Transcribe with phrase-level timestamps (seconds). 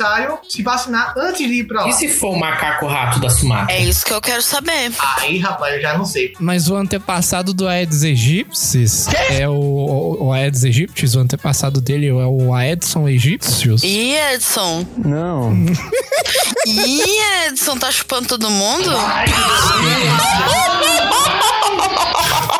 [0.00, 1.88] necessário se vacinar antes de ir pra lá.
[1.88, 3.74] E se for o macaco rato da Sumatra?
[3.74, 4.90] É isso que eu quero saber.
[5.18, 6.32] Aí, rapaz, eu já não sei.
[6.40, 12.08] Mas o antepassado do Aedes aegyptis é o, o, o Aedes aegyptis, o antepassado dele
[12.08, 13.82] é o Aedson aegyptius.
[13.82, 14.86] E Edson?
[14.96, 15.52] Não.
[16.66, 17.02] Ih,
[17.48, 18.90] Edson, tá chupando todo mundo?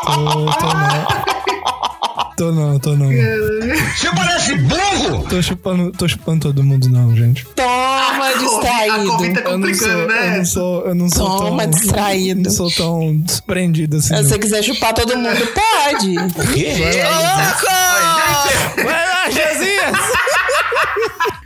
[0.05, 1.20] Tô, tô não.
[2.41, 3.07] Tô não, tô não.
[3.07, 5.27] Você parece burro!
[5.29, 7.45] Tô chupando, tô chupando todo mundo não, gente.
[7.53, 8.95] Toma, A Covid tá distraído.
[8.95, 10.37] Eu não sou, complicando, eu né?
[10.37, 11.69] não sou, eu não sou Toma, tão...
[11.69, 12.41] distraído.
[12.41, 14.07] Não sou tão desprendido assim.
[14.07, 14.23] Se não.
[14.23, 16.15] você quiser chupar todo mundo, pode.
[16.17, 16.31] Louco!
[18.75, 19.97] Vai lá, Josias!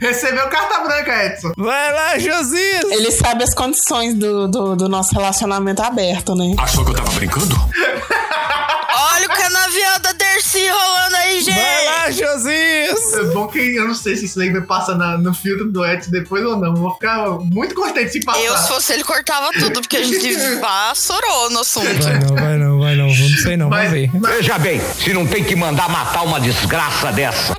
[0.00, 1.52] Recebeu carta branca, Edson.
[1.58, 2.84] Vai lá, Josias!
[2.84, 6.54] Ele sabe as condições do, do, do nosso relacionamento aberto, né?
[6.56, 7.54] Achou que eu tava brincando?
[8.98, 11.54] Olha o canavial da Dercy rolando aí, gente!
[11.58, 13.12] Vai lá, Josias!
[13.14, 15.84] É bom que eu não sei se isso aí vai passar na- no filtro do
[15.84, 16.74] Edson depois ou não.
[16.74, 18.40] Vou ficar muito contente se passar.
[18.42, 21.86] Eu, se fosse ele, cortava tudo, porque a gente vassourou no assunto.
[22.02, 23.06] Vai não, vai não, vai não.
[23.08, 24.10] Não sei não, Mas- vamos ver.
[24.20, 27.56] mas- Veja bem, se não tem que mandar matar uma desgraça dessa.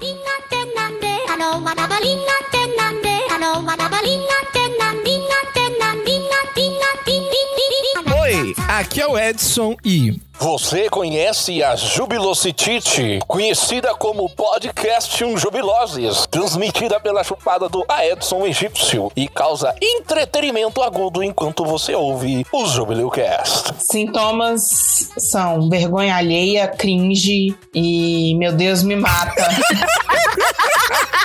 [8.68, 17.00] Aqui é o Edson e Você conhece a Jubilocitite, conhecida como Podcast Um Jubiloses, transmitida
[17.00, 23.74] pela chupada do Aedson Egípcio e causa entretenimento agudo enquanto você ouve o Jubileucast.
[23.80, 29.48] Sintomas são vergonha alheia, cringe e meu Deus me mata.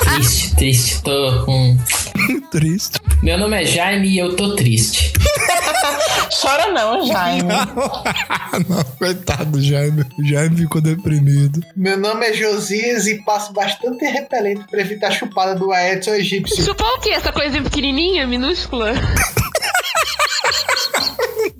[0.00, 1.02] Triste, triste.
[1.02, 1.76] Tô com.
[2.50, 2.98] triste.
[3.22, 5.12] Meu nome é Jaime e eu tô triste.
[6.42, 7.48] Chora não, Jaime.
[8.68, 10.04] não, coitado do Jaime.
[10.18, 11.60] O Jaime ficou deprimido.
[11.76, 16.64] Meu nome é Josias e passo bastante repelente pra evitar a chupada do Edson egípcio.
[16.64, 17.10] Chupar o quê?
[17.10, 18.92] Essa coisa pequenininha, minúscula?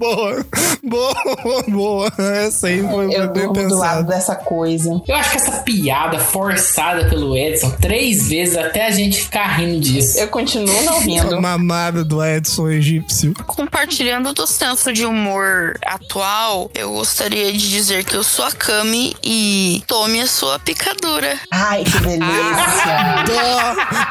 [0.02, 0.44] Boa,
[0.82, 2.12] boa, boa.
[2.18, 5.00] Essa aí foi Eu bem do lado dessa coisa.
[5.06, 9.78] Eu acho que essa piada forçada pelo Edson três vezes até a gente ficar rindo
[9.78, 10.18] disso.
[10.18, 11.40] Eu continuo não rindo.
[11.40, 13.32] mamada do Edson egípcio.
[13.46, 19.14] Compartilhando do senso de humor atual, eu gostaria de dizer que eu sou a Kami
[19.22, 21.38] e tome a sua picadura.
[21.52, 23.22] Ai, que delícia.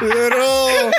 [0.02, 0.90] Errou.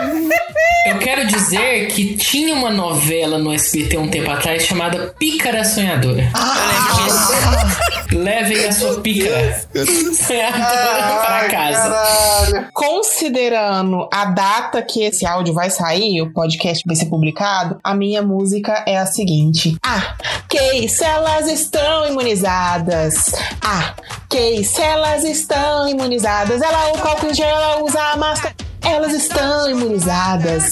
[0.86, 4.83] Eu quero dizer que tinha uma novela no SBT um tempo atrás chamada
[5.20, 6.32] Pícara Sonhadora.
[6.34, 7.94] Eu lembro disso.
[8.14, 9.66] Levem a sua pícara
[10.14, 11.90] sonhadora para casa.
[11.90, 12.68] Caralho.
[12.72, 18.22] Considerando a data que esse áudio vai sair, o podcast vai ser publicado, a minha
[18.22, 19.78] música é a seguinte.
[19.84, 20.16] Ah,
[20.48, 23.34] que se elas estão imunizadas.
[23.62, 23.96] Ah,
[24.30, 26.62] que se elas estão imunizadas.
[26.62, 28.54] Ela o álcool gel, ela usa a máscara.
[28.84, 30.72] Elas estão imunizadas.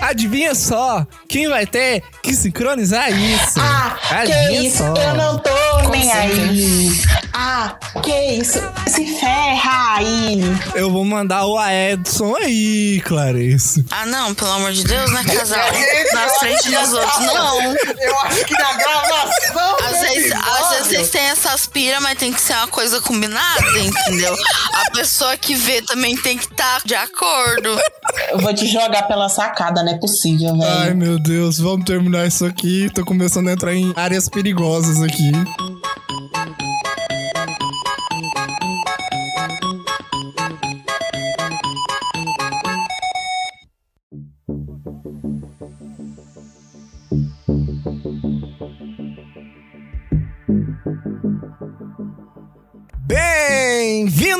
[0.00, 3.60] Adivinha só, quem vai ter que sincronizar isso?
[3.60, 4.94] Ah, que Adivinha isso, só.
[4.94, 5.50] eu não tô
[5.84, 6.90] Com nem aí.
[7.34, 10.40] Ah, que isso, se ferra aí.
[10.74, 13.84] Eu vou mandar o Edson aí, Clarice.
[13.90, 15.58] Ah, não, pelo amor de Deus, né, casal?
[16.14, 17.62] Na frente dos outros, não.
[17.62, 19.76] Eu acho que na gravação.
[19.86, 23.78] Às vezes, às vezes vocês têm essas piras, mas tem que ser uma coisa combinada,
[23.78, 24.34] entendeu?
[24.72, 27.49] A pessoa que vê também tem que estar de acordo.
[28.30, 30.96] Eu vou te jogar pela sacada, não é possível, Ai, velho.
[30.96, 32.88] meu Deus, vamos terminar isso aqui.
[32.94, 35.32] Tô começando a entrar em áreas perigosas aqui.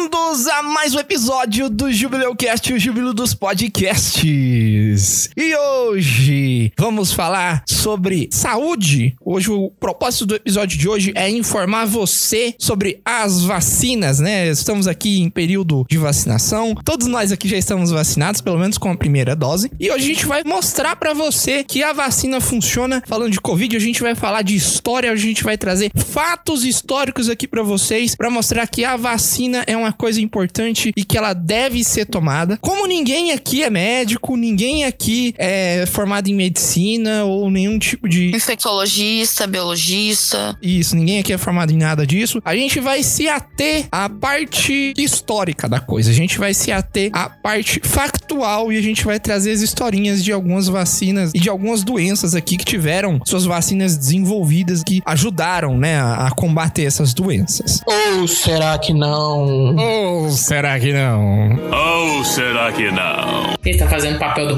[0.00, 5.28] Bem-vindos a mais um episódio do Jubileu Cast, o Júbilo dos Podcasts.
[5.36, 9.14] E hoje vamos falar sobre saúde.
[9.22, 14.48] Hoje o propósito do episódio de hoje é informar você sobre as vacinas, né?
[14.48, 16.74] Estamos aqui em período de vacinação.
[16.82, 19.70] Todos nós aqui já estamos vacinados, pelo menos com a primeira dose.
[19.78, 23.02] E hoje a gente vai mostrar pra você que a vacina funciona.
[23.06, 27.28] Falando de Covid, a gente vai falar de história, a gente vai trazer fatos históricos
[27.28, 31.32] aqui pra vocês, pra mostrar que a vacina é uma coisa importante e que ela
[31.32, 32.58] deve ser tomada.
[32.60, 38.34] Como ninguém aqui é médico, ninguém aqui é formado em medicina ou nenhum tipo de
[38.34, 40.56] Infectologista, biologista.
[40.62, 42.40] isso, ninguém aqui é formado em nada disso.
[42.44, 46.10] A gente vai se ater à parte histórica da coisa.
[46.10, 50.22] A gente vai se ater à parte factual e a gente vai trazer as historinhas
[50.22, 55.76] de algumas vacinas e de algumas doenças aqui que tiveram suas vacinas desenvolvidas que ajudaram,
[55.76, 57.80] né, a, a combater essas doenças.
[57.86, 59.69] Ou será que não?
[59.76, 61.58] Ou será que não?
[61.70, 63.54] Ou será que não?
[63.64, 64.56] Ele tá fazendo papel do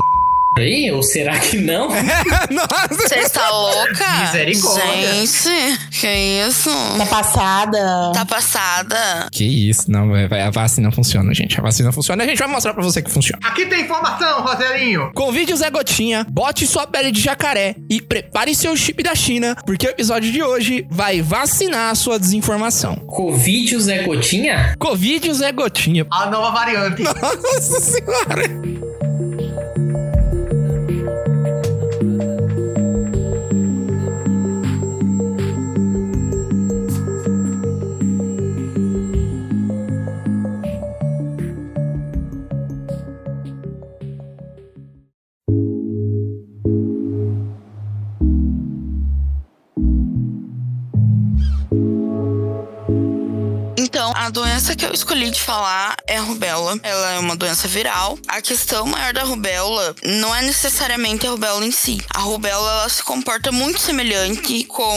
[0.58, 0.90] aí?
[0.90, 1.88] Ou será que não?
[2.50, 3.08] Nossa!
[3.08, 4.04] Você está louca?
[4.20, 5.14] Misericórdia.
[5.14, 6.08] Gente, que
[6.46, 6.70] isso?
[6.98, 8.12] Tá passada?
[8.14, 9.28] Tá passada.
[9.30, 11.58] Que isso, não, a vacina funciona, gente.
[11.58, 13.40] A vacina funciona a gente vai mostrar pra você que funciona.
[13.44, 15.10] Aqui tem informação, Rogerinho.
[15.14, 19.56] Convide o Zé Gotinha, bote sua pele de jacaré e prepare seu chip da China,
[19.66, 22.96] porque o episódio de hoje vai vacinar a sua desinformação.
[23.06, 24.74] Covid o Zé Gotinha?
[24.78, 26.06] Covid o Zé Gotinha.
[26.10, 27.02] A nova variante.
[27.02, 28.91] Nossa senhora.
[54.92, 56.78] Eu escolhi de falar é a rubéola.
[56.82, 58.18] Ela é uma doença viral.
[58.28, 61.98] A questão maior da rubéola não é necessariamente a rubéola em si.
[62.10, 64.94] A rubéola ela se comporta muito semelhante com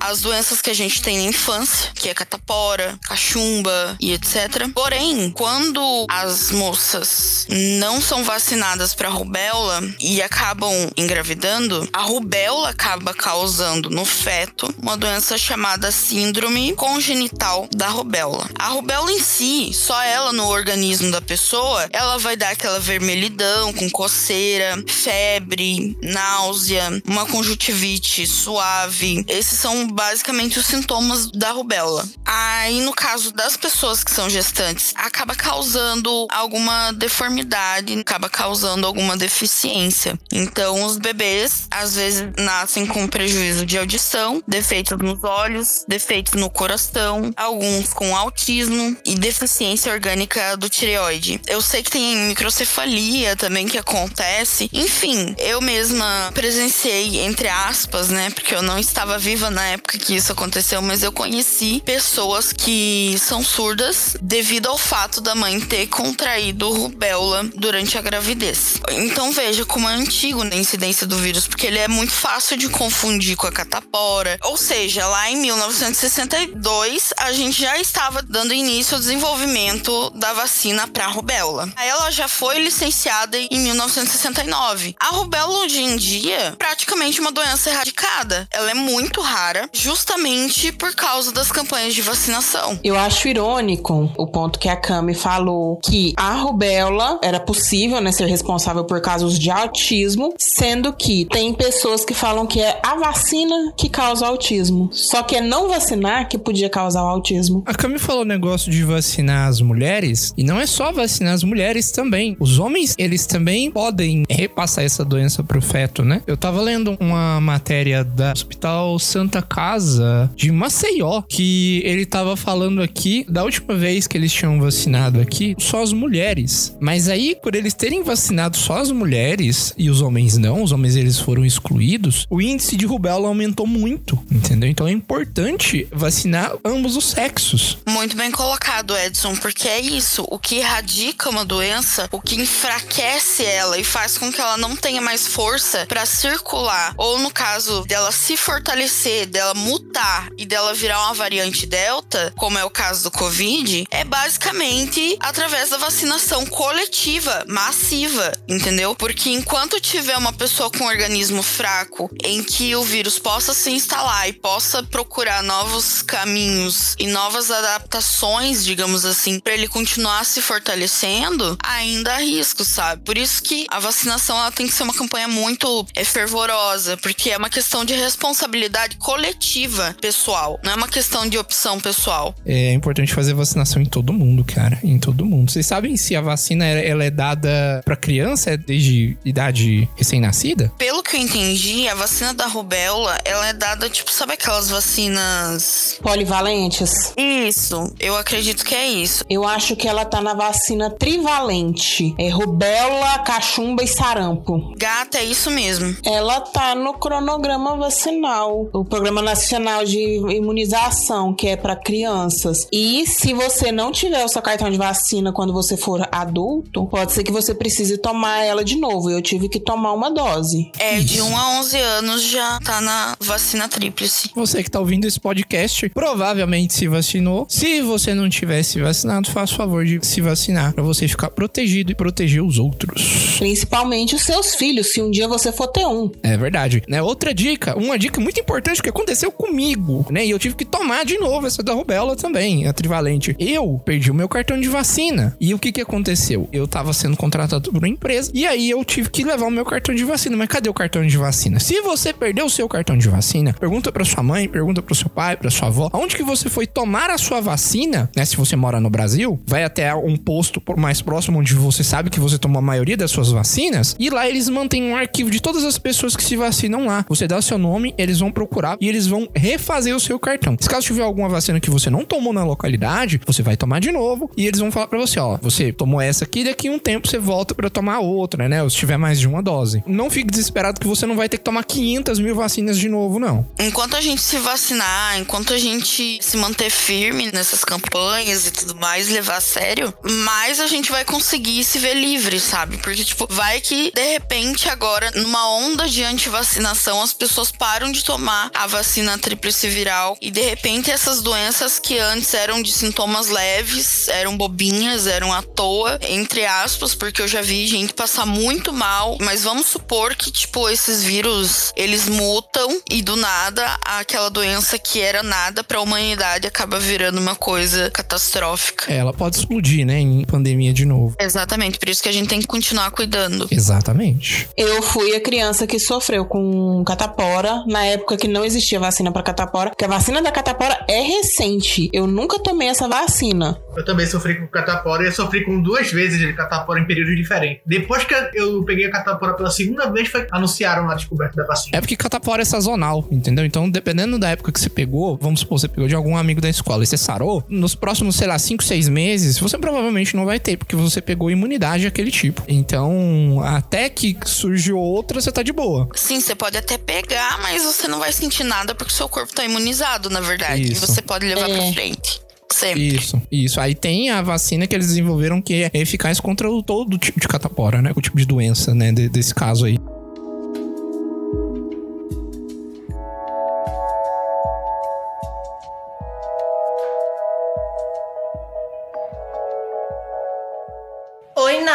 [0.00, 4.68] as doenças que a gente tem na infância, que é catapora, cachumba e etc.
[4.74, 13.12] Porém, quando as moças não são vacinadas para rubéola e acabam engravidando, a rubéola acaba
[13.12, 18.48] causando no feto uma doença chamada síndrome congenital da rubéola.
[18.58, 23.88] A rubéola em si, só ela organismo da pessoa, ela vai dar aquela vermelhidão com
[23.90, 29.24] coceira, febre, náusea, uma conjuntivite suave.
[29.28, 32.06] Esses são basicamente os sintomas da rubéola.
[32.24, 39.16] Aí, no caso das pessoas que são gestantes, acaba causando alguma deformidade, acaba causando alguma
[39.16, 40.18] deficiência.
[40.32, 46.50] Então, os bebês às vezes nascem com prejuízo de audição, defeitos nos olhos, defeitos no
[46.50, 51.40] coração, alguns com autismo e deficiência orgânica do tireoide.
[51.46, 54.68] Eu sei que tem microcefalia também que acontece.
[54.72, 58.30] Enfim, eu mesma presenciei, entre aspas, né?
[58.30, 63.16] Porque eu não estava viva na época que isso aconteceu, mas eu conheci pessoas que
[63.18, 68.74] são surdas devido ao fato da mãe ter contraído rubéola durante a gravidez.
[68.90, 72.68] Então veja como é antigo na incidência do vírus, porque ele é muito fácil de
[72.68, 74.38] confundir com a catapora.
[74.42, 80.86] Ou seja, lá em 1962, a gente já estava dando início ao desenvolvimento da vacina
[80.88, 81.68] para rubéola.
[81.76, 84.96] Ela já foi licenciada em 1969.
[84.98, 88.48] A rubéola hoje em dia, praticamente uma doença erradicada.
[88.50, 92.78] Ela é muito rara, justamente por causa das campanhas de vacinação.
[92.82, 98.12] Eu acho irônico o ponto que a Cami falou que a rubéola era possível né,
[98.12, 102.96] ser responsável por casos de autismo, sendo que tem pessoas que falam que é a
[102.96, 104.88] vacina que causa autismo.
[104.92, 107.62] Só que é não vacinar que podia causar o autismo.
[107.66, 110.05] A Cami falou negócio de vacinar as mulheres,
[110.36, 112.36] e não é só vacinar as mulheres também.
[112.38, 116.22] Os homens, eles também podem repassar essa doença pro feto, né?
[116.26, 122.82] Eu tava lendo uma matéria da Hospital Santa Casa de Maceió, que ele tava falando
[122.82, 126.76] aqui da última vez que eles tinham vacinado aqui só as mulheres.
[126.80, 130.96] Mas aí, por eles terem vacinado só as mulheres e os homens não, os homens
[130.96, 134.68] eles foram excluídos, o índice de rubéola aumentou muito, entendeu?
[134.68, 137.78] Então é importante vacinar ambos os sexos.
[137.86, 139.95] Muito bem colocado, Edson, porque é isso.
[140.28, 144.76] O que erradica uma doença, o que enfraquece ela e faz com que ela não
[144.76, 150.74] tenha mais força para circular, ou no caso dela se fortalecer, dela mutar e dela
[150.74, 156.44] virar uma variante delta, como é o caso do Covid, é basicamente através da vacinação
[156.44, 158.94] coletiva, massiva, entendeu?
[158.94, 163.70] Porque enquanto tiver uma pessoa com um organismo fraco em que o vírus possa se
[163.70, 169.85] instalar e possa procurar novos caminhos e novas adaptações, digamos assim, para ele continuar
[170.24, 173.02] se fortalecendo, ainda há risco, sabe?
[173.02, 177.30] Por isso que a vacinação ela tem que ser uma campanha muito é, fervorosa, porque
[177.30, 182.34] é uma questão de responsabilidade coletiva pessoal, não é uma questão de opção pessoal.
[182.44, 184.78] É importante fazer vacinação em todo mundo, cara.
[184.82, 185.50] Em todo mundo.
[185.50, 190.72] Vocês sabem se a vacina ela é dada pra criança é desde idade recém-nascida?
[190.78, 194.68] Pelo que que eu entendi, a vacina da rubéola, ela é dada, tipo, sabe aquelas
[194.68, 195.98] vacinas.
[196.02, 197.12] Polivalentes?
[197.16, 199.24] Isso, eu acredito que é isso.
[199.30, 202.14] Eu acho que ela tá na vacina trivalente.
[202.18, 204.74] É rubéola, cachumba e sarampo.
[204.76, 205.96] Gata, é isso mesmo.
[206.04, 212.66] Ela tá no cronograma vacinal, o Programa Nacional de Imunização, que é para crianças.
[212.72, 217.12] E se você não tiver o seu cartão de vacina quando você for adulto, pode
[217.12, 219.10] ser que você precise tomar ela de novo.
[219.10, 220.70] Eu tive que tomar uma dose.
[220.78, 224.30] É, de 1 a 11 anos já tá na vacina tríplice.
[224.34, 227.46] Você que tá ouvindo esse podcast provavelmente se vacinou.
[227.48, 231.92] Se você não tivesse vacinado, faça o favor de se vacinar para você ficar protegido
[231.92, 233.36] e proteger os outros.
[233.38, 236.10] Principalmente os seus filhos, se um dia você for ter um.
[236.22, 236.82] É verdade.
[236.88, 237.02] Né?
[237.02, 240.24] Outra dica, uma dica muito importante que aconteceu comigo, né?
[240.24, 243.34] E eu tive que tomar de novo essa da rubéola também, a trivalente.
[243.38, 245.36] Eu perdi o meu cartão de vacina.
[245.40, 246.48] E o que que aconteceu?
[246.52, 249.64] Eu tava sendo contratado por uma empresa e aí eu tive que levar o meu
[249.64, 250.36] cartão de vacina.
[250.36, 251.58] Mas cadê o cartão de vacina?
[251.60, 255.08] Se você perdeu o seu cartão de vacina, pergunta para sua mãe, pergunta para seu
[255.08, 258.24] pai, para sua avó, aonde que você foi tomar a sua vacina, né?
[258.24, 262.20] Se você mora no Brasil, vai até um posto mais próximo onde você sabe que
[262.20, 265.64] você tomou a maioria das suas vacinas e lá eles mantêm um arquivo de todas
[265.64, 267.04] as pessoas que se vacinam lá.
[267.08, 270.56] Você dá o seu nome, eles vão procurar e eles vão refazer o seu cartão.
[270.60, 273.92] Se caso tiver alguma vacina que você não tomou na localidade, você vai tomar de
[273.92, 277.08] novo e eles vão falar para você, ó, você tomou essa aqui, daqui um tempo
[277.08, 278.62] você volta para tomar outra, né?
[278.62, 279.82] Ou se tiver mais de uma dose.
[279.86, 283.18] Não fique desesperado que você não vai ter que tomar 500 mil vacinas de novo,
[283.18, 283.46] não.
[283.58, 288.76] Enquanto a gente se vacinar, enquanto a gente se manter firme nessas campanhas e tudo
[288.76, 292.78] mais, levar sério, mais a gente vai conseguir se ver livre, sabe?
[292.78, 298.04] Porque, tipo, vai que de repente agora, numa onda de antivacinação, as pessoas param de
[298.04, 303.28] tomar a vacina tríplice viral e de repente essas doenças que antes eram de sintomas
[303.28, 308.72] leves, eram bobinhas, eram à toa, entre aspas, porque eu já vi gente passar muito
[308.72, 314.78] mal, mas vamos supor que, tipo, esses vírus, eles mutam e do nada aquela doença
[314.78, 318.92] que era nada pra humanidade acaba virando uma coisa catastrófica.
[318.92, 321.16] É, ela pode explodir, né, em pandemia de novo.
[321.18, 323.48] Exatamente, por isso que a gente tem que continuar cuidando.
[323.50, 324.48] Exatamente.
[324.56, 329.22] Eu fui a criança que sofreu com catapora na época que não existia vacina pra
[329.22, 331.88] catapora, porque a vacina da catapora é recente.
[331.92, 333.60] Eu nunca tomei essa vacina.
[333.76, 337.16] Eu também sofri com catapora e eu sofri com duas vezes de catapora em períodos
[337.16, 337.62] diferentes.
[337.66, 341.76] Depois que eu peguei a catapora pela segunda vez, foi anunciaram a descoberta da vacina.
[341.76, 343.44] É porque catapora é sazonal, entendeu?
[343.44, 346.48] Então, dependendo da época que você pegou, vamos supor, você pegou de algum amigo da
[346.48, 350.38] escola e você sarou, nos próximos, sei lá, 5, 6 meses, você provavelmente não vai
[350.40, 352.42] ter, porque você pegou imunidade daquele tipo.
[352.48, 355.88] Então, até que surgiu outra, você tá de boa.
[355.94, 359.44] Sim, você pode até pegar, mas você não vai sentir nada porque seu corpo tá
[359.44, 360.62] imunizado, na verdade.
[360.62, 360.84] Isso.
[360.84, 361.54] E você pode levar É.
[361.56, 362.20] pra frente.
[362.52, 362.94] Sempre.
[362.96, 363.60] Isso, isso.
[363.60, 367.26] Aí tem a vacina que eles desenvolveram que é eficaz contra o, todo tipo de
[367.28, 367.92] catapora, né?
[367.94, 368.92] O tipo de doença, né?
[368.92, 369.78] de- desse caso aí.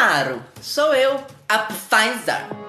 [0.01, 0.41] Oi, Naro.
[0.60, 2.61] Sou eu, a Pfizer.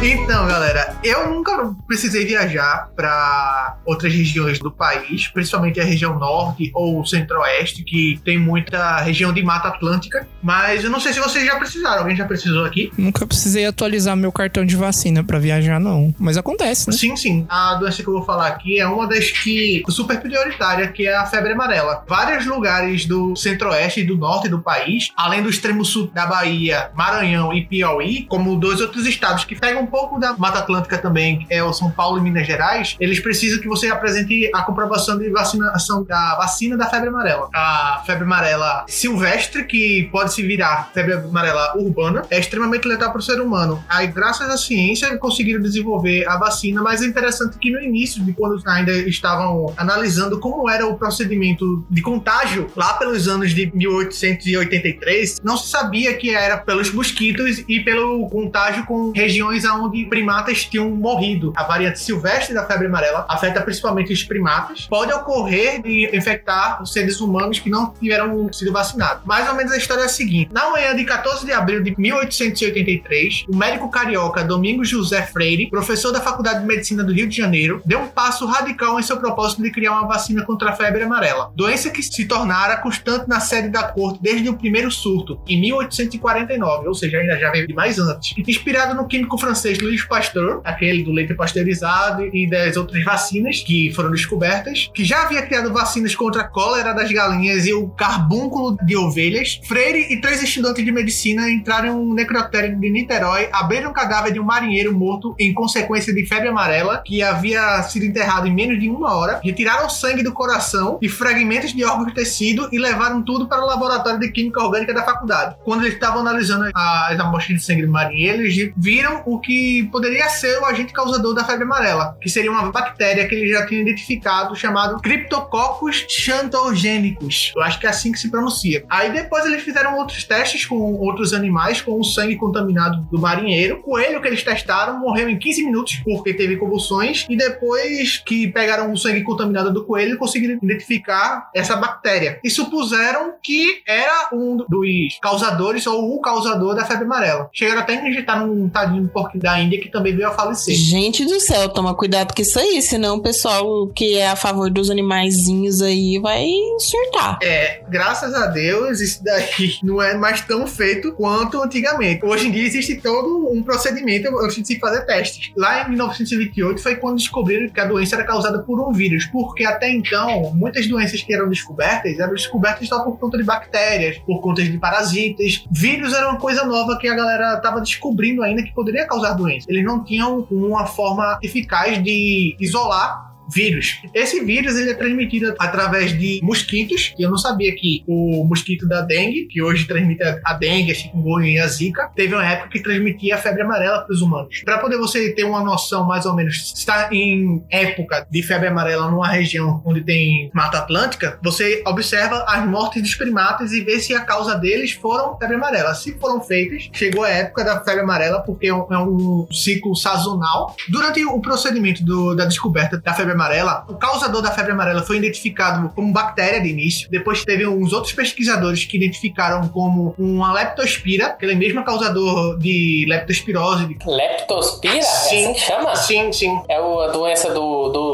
[0.00, 6.70] Então, galera, eu nunca precisei viajar para outras regiões do país, principalmente a região norte
[6.72, 10.24] ou centro-oeste, que tem muita região de mata atlântica.
[10.40, 11.98] Mas eu não sei se vocês já precisaram.
[11.98, 12.92] Alguém já precisou aqui?
[12.96, 16.14] Nunca precisei atualizar meu cartão de vacina pra viajar, não.
[16.16, 16.96] Mas acontece, né?
[16.96, 17.44] Sim, sim.
[17.48, 21.16] A doença que eu vou falar aqui é uma das que super prioritária, que é
[21.16, 22.04] a febre amarela.
[22.06, 26.92] Vários lugares do centro-oeste e do norte do país, além do extremo sul da Bahia,
[26.94, 31.62] Maranhão e Piauí, como dois outros estados que pegam pouco da Mata Atlântica também, é
[31.62, 36.04] o São Paulo e Minas Gerais, eles precisam que você apresente a comprovação de vacinação
[36.04, 37.48] da vacina da febre amarela.
[37.54, 43.18] A febre amarela silvestre, que pode se virar febre amarela urbana, é extremamente letal para
[43.18, 43.82] o ser humano.
[43.88, 48.32] Aí, graças à ciência, conseguiram desenvolver a vacina, mas é interessante que no início, de
[48.32, 55.40] quando ainda estavam analisando como era o procedimento de contágio, lá pelos anos de 1883,
[55.42, 60.90] não se sabia que era pelos mosquitos e pelo contágio com regiões onde primatas tinham
[60.90, 61.52] morrido.
[61.56, 64.86] A variante silvestre da febre amarela afeta principalmente os primatas.
[64.86, 69.24] Pode ocorrer de infectar os seres humanos que não tiveram sido vacinados.
[69.24, 71.94] Mais ou menos a história é a seguinte: na manhã de 14 de abril de
[71.98, 77.36] 1883, o médico carioca Domingos José Freire, professor da Faculdade de Medicina do Rio de
[77.36, 81.02] Janeiro, deu um passo radical em seu propósito de criar uma vacina contra a febre
[81.02, 85.60] amarela, doença que se tornara constante na sede da corte desde o primeiro surto, em
[85.60, 88.34] 1849, ou seja, ainda já veio de mais antes.
[88.46, 93.60] Inspirado no químico francês vocês Luiz Pasteur, aquele do leite pasteurizado e das outras vacinas
[93.60, 97.88] que foram descobertas, que já havia criado vacinas contra a cólera das galinhas e o
[97.88, 99.60] carbúnculo de ovelhas.
[99.66, 104.32] Freire e três estudantes de medicina entraram em um necrotério de Niterói, abriram o cadáver
[104.32, 108.80] de um marinheiro morto em consequência de febre amarela, que havia sido enterrado em menos
[108.80, 113.22] de uma hora, retiraram sangue do coração e fragmentos de órgãos de tecido e levaram
[113.22, 115.56] tudo para o laboratório de química orgânica da faculdade.
[115.62, 119.57] Quando eles estavam analisando as amostras de sangue do marinheiro, eles viram o que
[119.90, 123.66] poderia ser o agente causador da febre amarela, que seria uma bactéria que eles já
[123.66, 127.52] tinham identificado chamado Cryptococcus xanthogênicos.
[127.56, 128.84] Eu acho que é assim que se pronuncia.
[128.88, 133.76] Aí depois eles fizeram outros testes com outros animais, com o sangue contaminado do marinheiro.
[133.76, 138.48] O coelho que eles testaram morreu em 15 minutos porque teve convulsões e depois que
[138.48, 144.56] pegaram o sangue contaminado do coelho, conseguiram identificar essa bactéria e supuseram que era um
[144.56, 147.48] dos causadores ou o causador da febre amarela.
[147.52, 150.74] Chegaram até a injetar num tadinho porco da Índia que também veio a falecer.
[150.74, 154.70] Gente do céu, toma cuidado com isso aí, senão o pessoal que é a favor
[154.70, 156.46] dos animaizinhos aí vai
[156.78, 157.38] surtar.
[157.42, 162.24] É, graças a Deus, isso daí não é mais tão feito quanto antigamente.
[162.24, 165.50] Hoje em dia existe todo um procedimento antes de se fazer testes.
[165.56, 169.64] Lá em 1928 foi quando descobriram que a doença era causada por um vírus, porque
[169.64, 174.40] até então muitas doenças que eram descobertas eram descobertas só por conta de bactérias, por
[174.40, 175.64] conta de parasitas.
[175.70, 179.66] Vírus era uma coisa nova que a galera estava descobrindo ainda que poderia causar doença.
[179.70, 184.00] Eles não tinham uma forma eficaz de isolar vírus.
[184.14, 188.86] Esse vírus ele é transmitido através de mosquitos, e eu não sabia que o mosquito
[188.86, 192.70] da dengue, que hoje transmite a dengue, a chikungunya e a zika, teve uma época
[192.70, 194.62] que transmitia a febre amarela para os humanos.
[194.64, 199.10] Para poder você ter uma noção mais ou menos, está em época de febre amarela
[199.10, 204.14] numa região onde tem Mata Atlântica, você observa as mortes dos primatas e vê se
[204.14, 205.94] a causa deles foram febre amarela.
[205.94, 209.94] Se foram feitas, chegou a época da febre amarela, porque é um, é um ciclo
[209.94, 210.74] sazonal.
[210.88, 215.16] Durante o procedimento do, da descoberta da febre amarela, o causador da febre amarela foi
[215.16, 217.08] identificado como bactéria de início.
[217.10, 223.86] Depois teve uns outros pesquisadores que identificaram como uma leptospira, aquele mesmo causador de leptospirose.
[223.86, 223.98] De...
[224.04, 224.94] Leptospira?
[224.94, 224.98] Sim.
[224.98, 225.96] É assim que chama?
[225.96, 226.62] Sim, sim.
[226.68, 228.07] É a doença do, do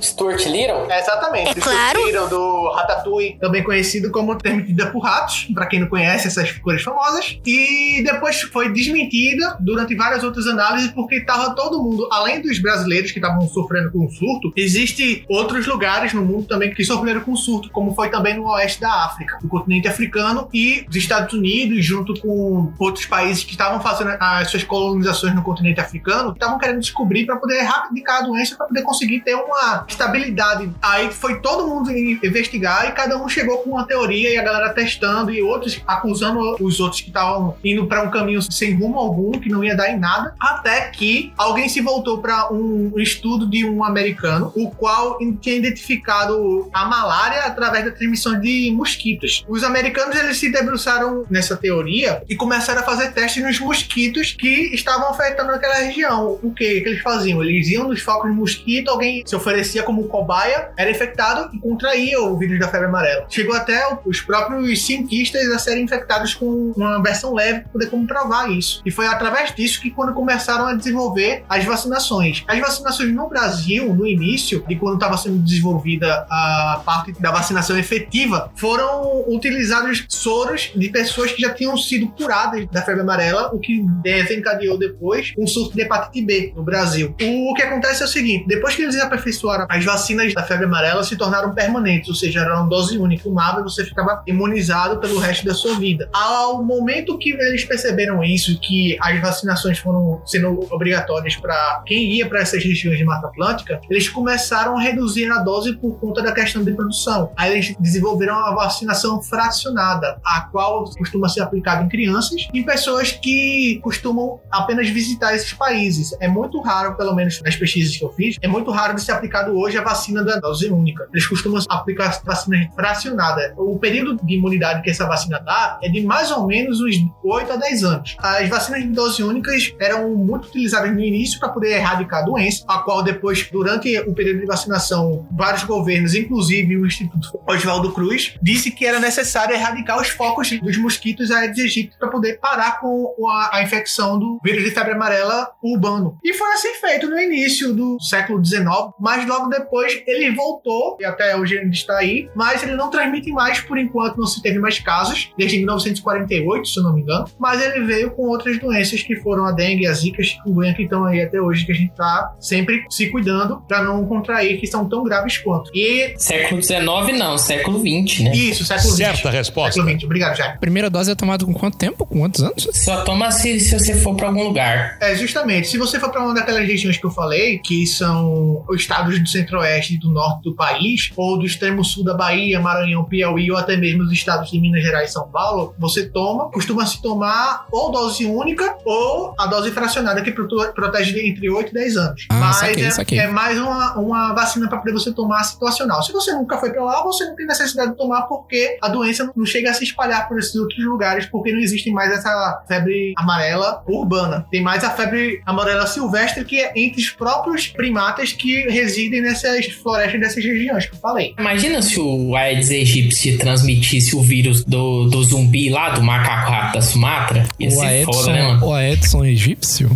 [0.00, 0.90] Stuart Little?
[0.90, 1.50] É, exatamente.
[1.50, 2.04] É Do claro.
[2.06, 6.82] Little, do Ratatouille, também conhecido como transmitida por ratos, pra quem não conhece essas figuras
[6.82, 7.38] famosas.
[7.44, 13.12] E depois foi desmentida durante várias outras análises, porque estava todo mundo, além dos brasileiros
[13.12, 17.32] que estavam sofrendo com o surto, existe outros lugares no mundo também que sofreram com
[17.32, 21.32] o surto, como foi também no oeste da África, no continente africano e os Estados
[21.32, 26.58] Unidos, junto com outros países que estavam fazendo as suas colonizações no continente africano, estavam
[26.58, 30.70] querendo descobrir para poder erradicar a doença, para poder conseguir ter uma estabilidade.
[30.82, 34.72] Aí foi todo mundo investigar e cada um chegou com uma teoria e a galera
[34.72, 39.32] testando e outros acusando os outros que estavam indo para um caminho sem rumo algum,
[39.32, 43.64] que não ia dar em nada, até que alguém se voltou para um estudo de
[43.64, 49.44] um americano, o qual tinha identificado a malária através da transmissão de mosquitos.
[49.48, 54.74] Os americanos eles se debruçaram nessa teoria e começaram a fazer testes nos mosquitos que
[54.74, 56.38] estavam afetando aquela região.
[56.42, 57.42] O que, que eles faziam?
[57.42, 62.20] Eles iam nos focos de mosquito, alguém se oferecia como cobaia, era infectado e contraía
[62.20, 63.26] o vírus da febre amarela.
[63.28, 68.50] Chegou até os próprios cientistas a serem infectados com uma versão leve para poder comprovar
[68.50, 68.80] isso.
[68.84, 72.44] E foi através disso que quando começaram a desenvolver as vacinações.
[72.46, 77.78] As vacinações no Brasil, no início, de quando estava sendo desenvolvida a parte da vacinação
[77.78, 83.58] efetiva, foram utilizados soros de pessoas que já tinham sido curadas da febre amarela, o
[83.58, 87.14] que desencadeou depois um surto de hepatite B no Brasil.
[87.20, 91.02] O que acontece é o seguinte: depois que eles aperfeiçoaram as vacinas da febre amarela,
[91.04, 95.18] se tornaram permanentes, ou seja, era uma dose única, uma e você ficava imunizado pelo
[95.18, 96.08] resto da sua vida.
[96.12, 102.28] Ao momento que eles perceberam isso, que as vacinações foram sendo obrigatórias para quem ia
[102.28, 106.32] para essas regiões de Mata Atlântica, eles começaram a reduzir a dose por conta da
[106.32, 107.32] questão de produção.
[107.36, 113.12] Aí eles desenvolveram a vacinação fracionada, a qual costuma ser aplicada em crianças e pessoas
[113.12, 116.14] que costumam apenas visitar esses países.
[116.20, 119.12] É muito raro, pelo menos nas pesquisas que eu fiz, é muito raro de ser
[119.30, 121.08] aplicado hoje a vacina da dose única.
[121.12, 123.54] Eles costumam aplicar vacina fracionada.
[123.56, 127.52] O período de imunidade que essa vacina dá é de mais ou menos uns 8
[127.52, 128.16] a 10 anos.
[128.18, 132.64] As vacinas de dose únicas eram muito utilizadas no início para poder erradicar a doença,
[132.66, 138.34] a qual depois, durante o período de vacinação, vários governos, inclusive o Instituto Oswaldo Cruz,
[138.42, 143.14] disse que era necessário erradicar os focos dos mosquitos Aedes aegypti para poder parar com
[143.28, 146.18] a, a infecção do vírus de febre amarela urbano.
[146.24, 148.66] E foi assim feito no início do século XIX,
[148.98, 153.30] mas logo depois ele voltou, e até hoje ele está aí, mas ele não transmite
[153.30, 157.26] mais, por enquanto não se teve mais casos, desde 1948, se eu não me engano,
[157.38, 160.82] mas ele veio com outras doenças que foram a dengue, a zika, a chikungunya, que
[160.82, 164.66] estão aí até hoje, que a gente tá sempre se cuidando para não contrair, que
[164.66, 165.70] são tão graves quanto.
[165.74, 168.32] E Século XIX não, século XX, né?
[168.34, 168.96] isso, século XX.
[168.96, 169.72] Certa resposta.
[169.72, 170.58] Século XX, obrigado, Jair.
[170.58, 172.06] Primeira dose é tomada com quanto tempo?
[172.06, 172.68] Com quantos anos?
[172.72, 174.96] Só toma se, se você for pra algum lugar.
[175.00, 175.68] É, justamente.
[175.68, 179.28] Se você for para uma daquelas regiões que eu falei, que são os estados do
[179.28, 183.56] centro-oeste e do norte do país, ou do extremo sul da Bahia, Maranhão, Piauí, ou
[183.56, 187.66] até mesmo os estados de Minas Gerais e São Paulo, você toma, costuma se tomar
[187.70, 192.26] ou dose única ou a dose fracionada, que protege entre 8 e 10 anos.
[192.30, 193.18] Ah, Mas saquei, é, saquei.
[193.18, 196.02] é mais uma, uma vacina para poder você tomar situacional.
[196.02, 199.30] Se você nunca foi para lá, você não tem necessidade de tomar porque a doença
[199.34, 203.12] não chega a se espalhar por esses outros lugares, porque não existe mais essa febre
[203.16, 204.46] amarela urbana.
[204.50, 209.66] Tem mais a febre amarela silvestre, que é entre os próprios primatas que residem nessas
[209.66, 211.34] florestas dessas regiões que eu falei.
[211.38, 216.74] Imagina se o Aedes aegypti transmitisse o vírus do, do zumbi lá, do macaco rato
[216.74, 217.46] da Sumatra.
[217.58, 218.66] Ia O ser Edson, foda, né, mano?
[218.66, 219.90] o Edson egípcio?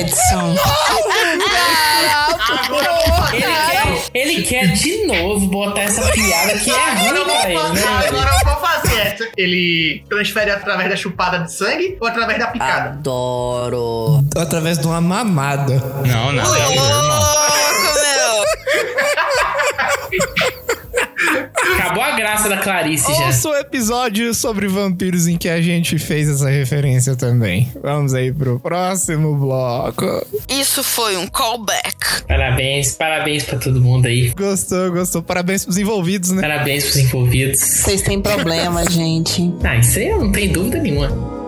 [0.00, 0.54] Edson.
[3.32, 7.82] Ele quer, ele quer de novo botar essa piada que é ruim pra ele, né?
[8.08, 8.30] agora
[9.36, 12.90] Ele transfere através da chupada de sangue ou através da picada?
[12.90, 14.24] Adoro.
[14.36, 15.74] Através de uma mamada.
[16.06, 17.34] Não, não, não, irmão.
[21.72, 23.26] Acabou a graça da Clarice já.
[23.26, 27.70] Ouça o episódio sobre vampiros em que a gente fez essa referência também.
[27.82, 30.04] Vamos aí pro próximo bloco.
[30.48, 32.22] Isso foi um callback.
[32.28, 34.30] Parabéns, parabéns pra todo mundo aí.
[34.30, 35.22] Gostou, gostou.
[35.22, 36.42] Parabéns pros envolvidos, né?
[36.42, 37.60] Parabéns pros envolvidos.
[37.60, 39.52] Vocês têm problema, gente.
[39.62, 41.43] Ah, isso aí eu não tenho dúvida nenhuma.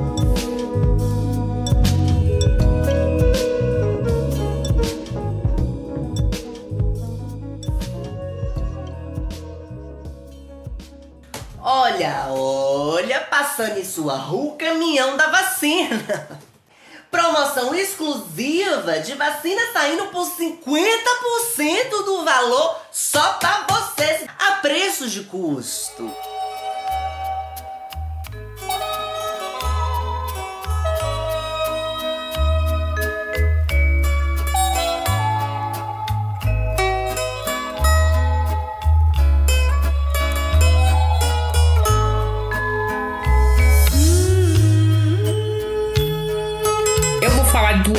[13.56, 16.38] Passando em sua rua o caminhão da vacina.
[17.10, 25.24] Promoção exclusiva de vacina saindo por 50% do valor só pra vocês, a preço de
[25.24, 26.14] custo.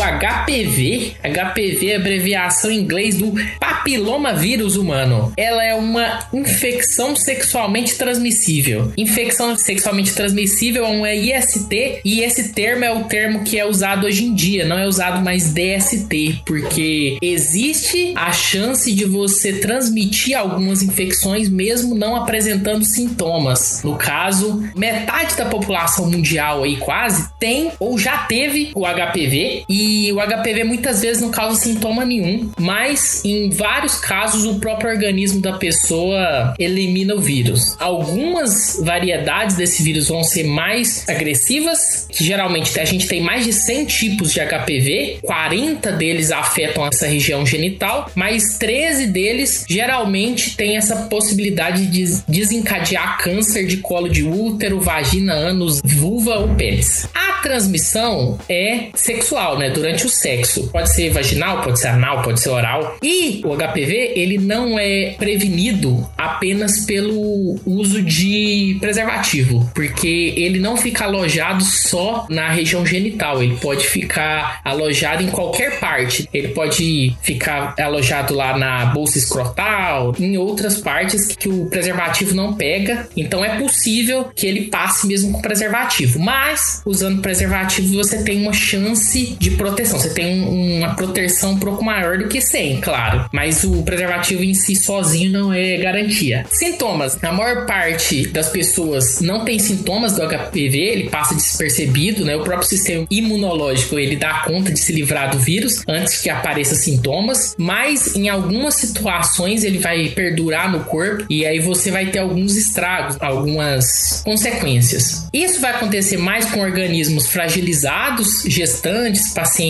[0.07, 1.15] HPV.
[1.21, 5.33] HPV é abreviação em inglês do papilomavírus humano.
[5.35, 8.91] Ela é uma infecção sexualmente transmissível.
[8.97, 14.05] Infecção sexualmente transmissível é um IST e esse termo é o termo que é usado
[14.05, 20.37] hoje em dia, não é usado mais DST, porque existe a chance de você transmitir
[20.37, 23.81] algumas infecções mesmo não apresentando sintomas.
[23.83, 29.96] No caso, metade da população mundial aí quase tem ou já teve o HPV e
[30.11, 35.41] o HPV muitas vezes não causa sintoma nenhum, mas em vários casos o próprio organismo
[35.41, 37.75] da pessoa elimina o vírus.
[37.79, 43.53] Algumas variedades desse vírus vão ser mais agressivas, que geralmente a gente tem mais de
[43.53, 50.77] 100 tipos de HPV, 40 deles afetam essa região genital, mas 13 deles geralmente têm
[50.77, 57.07] essa possibilidade de desencadear câncer de colo de útero, vagina, ânus, vulva ou pênis.
[57.13, 59.69] A transmissão é sexual, né?
[59.69, 60.67] Durante o sexo.
[60.67, 62.97] Pode ser vaginal, pode ser anal, pode ser oral.
[63.01, 70.77] E o HPV, ele não é prevenido apenas pelo uso de preservativo, porque ele não
[70.77, 76.27] fica alojado só na região genital, ele pode ficar alojado em qualquer parte.
[76.33, 82.53] Ele pode ficar alojado lá na bolsa escrotal, em outras partes que, o preservativo não
[82.53, 83.07] pega.
[83.15, 86.19] Então é possível que ele passe mesmo com preservativo.
[86.19, 89.51] Mas usando preservativo você tem uma chance de.
[89.85, 93.25] Você tem um- uma proteção um pouco maior do que sem, claro.
[93.31, 96.45] Mas o preservativo em si sozinho não é garantia.
[96.51, 102.35] Sintomas: a maior parte das pessoas não tem sintomas do HPV, ele passa despercebido, né?
[102.35, 106.75] O próprio sistema imunológico ele dá conta de se livrar do vírus antes que apareça
[106.75, 112.19] sintomas, mas em algumas situações ele vai perdurar no corpo e aí você vai ter
[112.19, 115.27] alguns estragos, algumas consequências.
[115.33, 119.66] Isso vai acontecer mais com organismos fragilizados, gestantes, pacientes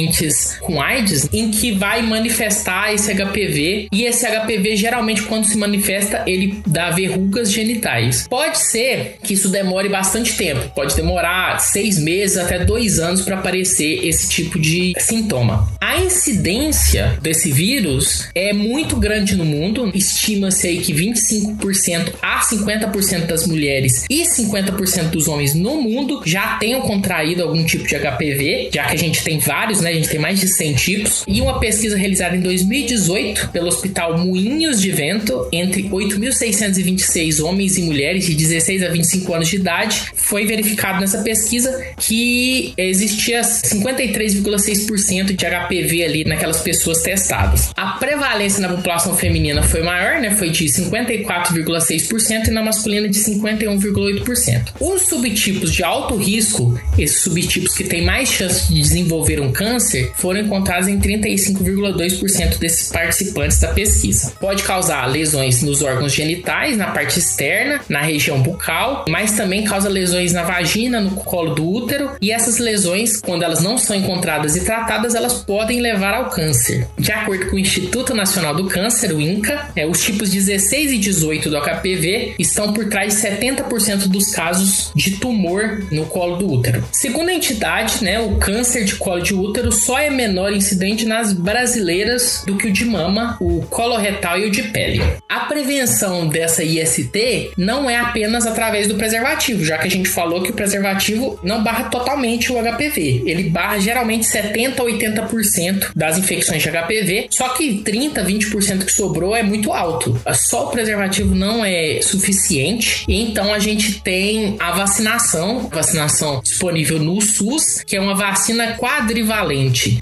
[0.62, 6.24] com AIDS em que vai manifestar esse HPV e esse HPV geralmente quando se manifesta
[6.28, 8.28] ele dá verrugas genitais.
[8.28, 13.38] Pode ser que isso demore bastante tempo, pode demorar seis meses até dois anos para
[13.38, 15.68] aparecer esse tipo de sintoma.
[15.80, 23.26] A incidência desse vírus é muito grande no mundo, estima-se aí que 25% a 50%
[23.26, 28.70] das mulheres e 50% dos homens no mundo já tenham contraído algum tipo de HPV,
[28.74, 29.92] já que a gente tem vários, né?
[29.92, 31.24] A gente tem mais de 100 tipos.
[31.28, 37.82] E uma pesquisa realizada em 2018 pelo Hospital Moinhos de Vento entre 8.626 homens e
[37.82, 45.26] mulheres de 16 a 25 anos de idade, foi verificado nessa pesquisa que existia 53,6%
[45.26, 47.72] de HPV ali naquelas pessoas testadas.
[47.76, 50.32] A prevalência na população feminina foi maior, né?
[50.32, 54.74] Foi de 54,6% e na masculina de 51,8%.
[54.80, 59.67] Os subtipos de alto risco, esses subtipos que têm mais chance de desenvolver um câncer,
[60.16, 64.34] foram encontrados em 35,2% desses participantes da pesquisa.
[64.40, 69.90] Pode causar lesões nos órgãos genitais, na parte externa, na região bucal, mas também causa
[69.90, 74.56] lesões na vagina, no colo do útero, e essas lesões, quando elas não são encontradas
[74.56, 76.88] e tratadas, elas podem levar ao câncer.
[76.98, 80.98] De acordo com o Instituto Nacional do Câncer, o INCA, é, os tipos 16 e
[80.98, 86.52] 18 do HPV estão por trás de 70% dos casos de tumor no colo do
[86.52, 86.84] útero.
[86.92, 91.34] Segundo a entidade, né, o câncer de colo de útero só é menor incidente nas
[91.34, 95.02] brasileiras do que o de mama, o coloretal e o de pele.
[95.28, 100.41] A prevenção dessa IST não é apenas através do preservativo, já que a gente falou
[100.41, 103.24] que o preservativo não barra totalmente o HPV.
[103.26, 108.91] Ele barra geralmente 70 a 80% das infecções de HPV, só que 30, 20% que
[108.91, 110.20] sobrou é muito alto.
[110.34, 117.22] Só o preservativo não é suficiente, então a gente tem a vacinação, vacinação disponível no
[117.22, 119.47] SUS, que é uma vacina quadrivalente.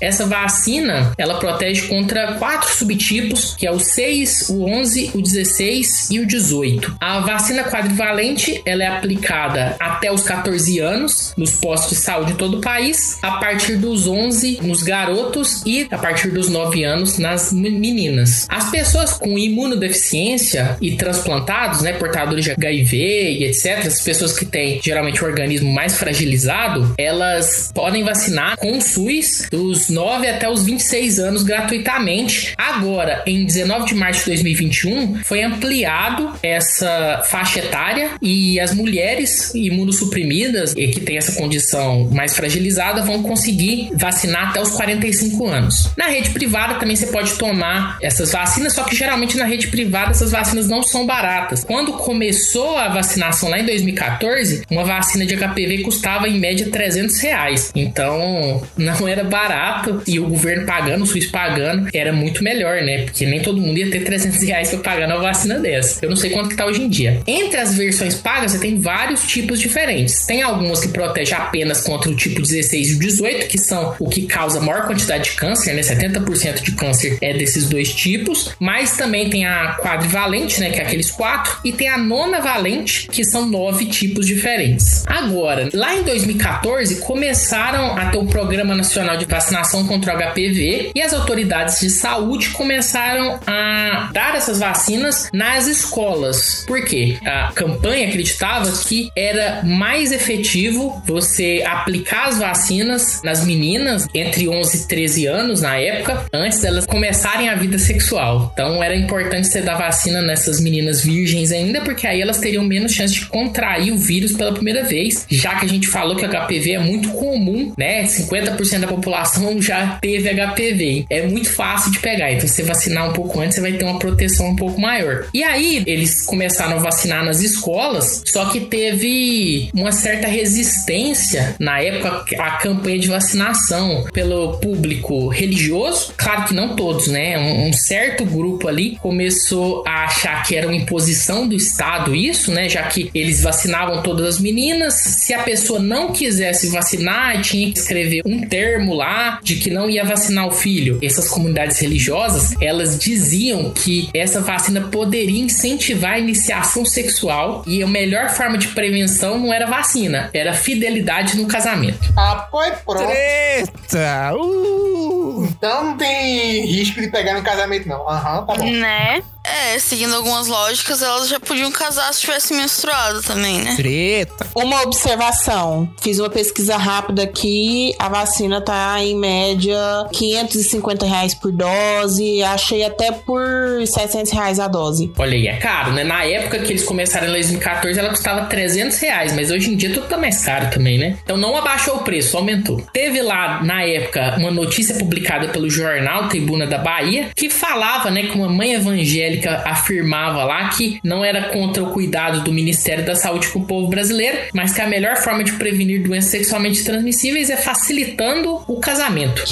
[0.01, 6.09] Essa vacina, ela protege contra quatro subtipos, que é o 6, o 11, o 16
[6.11, 6.97] e o 18.
[6.99, 12.37] A vacina quadrivalente, ela é aplicada até os 14 anos nos postos de saúde de
[12.37, 17.17] todo o país, a partir dos 11 nos garotos e a partir dos 9 anos
[17.17, 18.45] nas meninas.
[18.49, 24.45] As pessoas com imunodeficiência e transplantados, né, portadores de HIV e etc, as pessoas que
[24.45, 30.49] têm geralmente o organismo mais fragilizado, elas podem vacinar com o SUS dos 9 até
[30.49, 32.53] os 26 anos gratuitamente.
[32.57, 39.53] Agora, em 19 de março de 2021, foi ampliado essa faixa etária e as mulheres
[39.53, 45.89] imunossuprimidas e que têm essa condição mais fragilizada vão conseguir vacinar até os 45 anos.
[45.97, 50.11] Na rede privada também você pode tomar essas vacinas, só que geralmente na rede privada
[50.11, 51.63] essas vacinas não são baratas.
[51.63, 57.19] Quando começou a vacinação lá em 2014, uma vacina de HPV custava em média 300
[57.19, 57.71] reais.
[57.75, 63.03] Então não era barato e o governo pagando, o SUS pagando, era muito melhor, né?
[63.03, 65.99] Porque nem todo mundo ia ter 300 reais pra pagar uma vacina dessa.
[66.03, 67.21] Eu não sei quanto que tá hoje em dia.
[67.27, 70.25] Entre as versões pagas, você tem vários tipos diferentes.
[70.25, 74.09] Tem algumas que protegem apenas contra o tipo 16 e o 18, que são o
[74.09, 75.81] que causa maior quantidade de câncer, né?
[75.81, 78.51] 70% de câncer é desses dois tipos.
[78.59, 80.69] Mas também tem a quadrivalente, né?
[80.69, 81.59] Que é aqueles quatro.
[81.63, 85.03] E tem a nona valente, que são nove tipos diferentes.
[85.05, 90.91] Agora, lá em 2014, começaram a ter o Programa Nacional de Vacinação contra o HPV
[90.95, 96.63] e as autoridades de saúde começaram a dar essas vacinas nas escolas.
[96.67, 97.17] Por quê?
[97.25, 104.77] A campanha acreditava que era mais efetivo você aplicar as vacinas nas meninas entre 11
[104.77, 108.51] e 13 anos na época, antes delas começarem a vida sexual.
[108.53, 112.93] Então era importante você dar vacina nessas meninas virgens ainda, porque aí elas teriam menos
[112.93, 116.29] chance de contrair o vírus pela primeira vez, já que a gente falou que o
[116.29, 118.03] HPV é muito comum, né?
[118.03, 119.04] 50% da população
[119.61, 121.05] já teve HPV.
[121.09, 122.31] É muito fácil de pegar.
[122.31, 125.27] Então, se você vacinar um pouco antes, você vai ter uma proteção um pouco maior.
[125.33, 131.79] E aí, eles começaram a vacinar nas escolas, só que teve uma certa resistência na
[131.81, 136.13] época à campanha de vacinação pelo público religioso.
[136.17, 137.37] Claro que não todos, né?
[137.37, 142.51] Um, um certo grupo ali começou a achar que era uma imposição do Estado isso,
[142.51, 142.69] né?
[142.69, 144.93] Já que eles vacinavam todas as meninas.
[144.93, 149.89] Se a pessoa não quisesse vacinar, tinha que escrever um termo lá de que não
[149.89, 150.99] ia vacinar o filho.
[151.01, 157.87] Essas comunidades religiosas, elas diziam que essa vacina poderia incentivar a iniciação sexual e a
[157.87, 162.13] melhor forma de prevenção não era vacina, era fidelidade no casamento.
[162.17, 163.07] Ah, foi pronto.
[163.07, 164.33] Treta!
[164.35, 165.47] Uh!
[165.49, 168.07] Então não tem risco de pegar no casamento, não.
[168.07, 168.65] Aham, tá bom.
[168.65, 169.21] Né?
[169.45, 173.75] É, seguindo algumas lógicas, elas já podiam casar se tivesse menstruado também, né?
[173.75, 174.47] Treta.
[174.55, 175.89] Uma observação.
[176.01, 177.93] Fiz uma pesquisa rápida aqui.
[177.99, 179.77] A vacina tá em média
[180.11, 182.43] 550 reais por dose.
[182.43, 183.45] Achei até por
[183.85, 185.11] 700 reais a dose.
[185.17, 186.03] Olha aí, é caro, né?
[186.03, 189.93] Na época que eles começaram em 2014, ela custava 300 reais, mas hoje em dia
[189.93, 191.17] tudo tá mais caro também, né?
[191.23, 192.81] Então não abaixou o preço, só aumentou.
[192.93, 198.23] Teve lá, na época, uma notícia publicada pelo jornal Tribuna da Bahia, que falava, né,
[198.23, 199.34] que uma mãe evangélica
[199.65, 203.87] afirmava lá que não era contra o cuidado do Ministério da Saúde com o povo
[203.87, 209.43] brasileiro, mas que a melhor forma de prevenir doenças sexualmente transmissíveis é facilitando o casamento.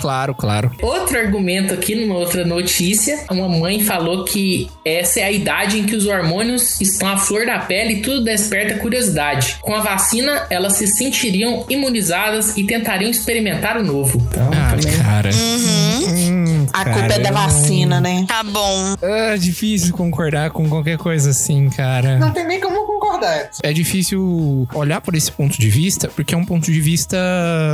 [0.00, 0.70] Claro, claro.
[0.82, 5.84] Outro argumento aqui numa outra notícia, uma mãe falou que essa é a idade em
[5.84, 9.56] que os hormônios estão à flor da pele e tudo desperta curiosidade.
[9.60, 14.18] Com a vacina, elas se sentiriam imunizadas e tentariam experimentar o novo.
[14.30, 15.30] Então, Ah, também- cara.
[15.32, 15.71] Uhum.
[16.72, 18.24] A cara, culpa é da não- vacina, né?
[18.26, 18.94] Tá bom.
[19.02, 22.18] É difícil concordar com qualquer coisa assim, cara.
[22.18, 22.81] Não tem nem como
[23.62, 27.16] É difícil olhar por esse ponto de vista, porque é um ponto de vista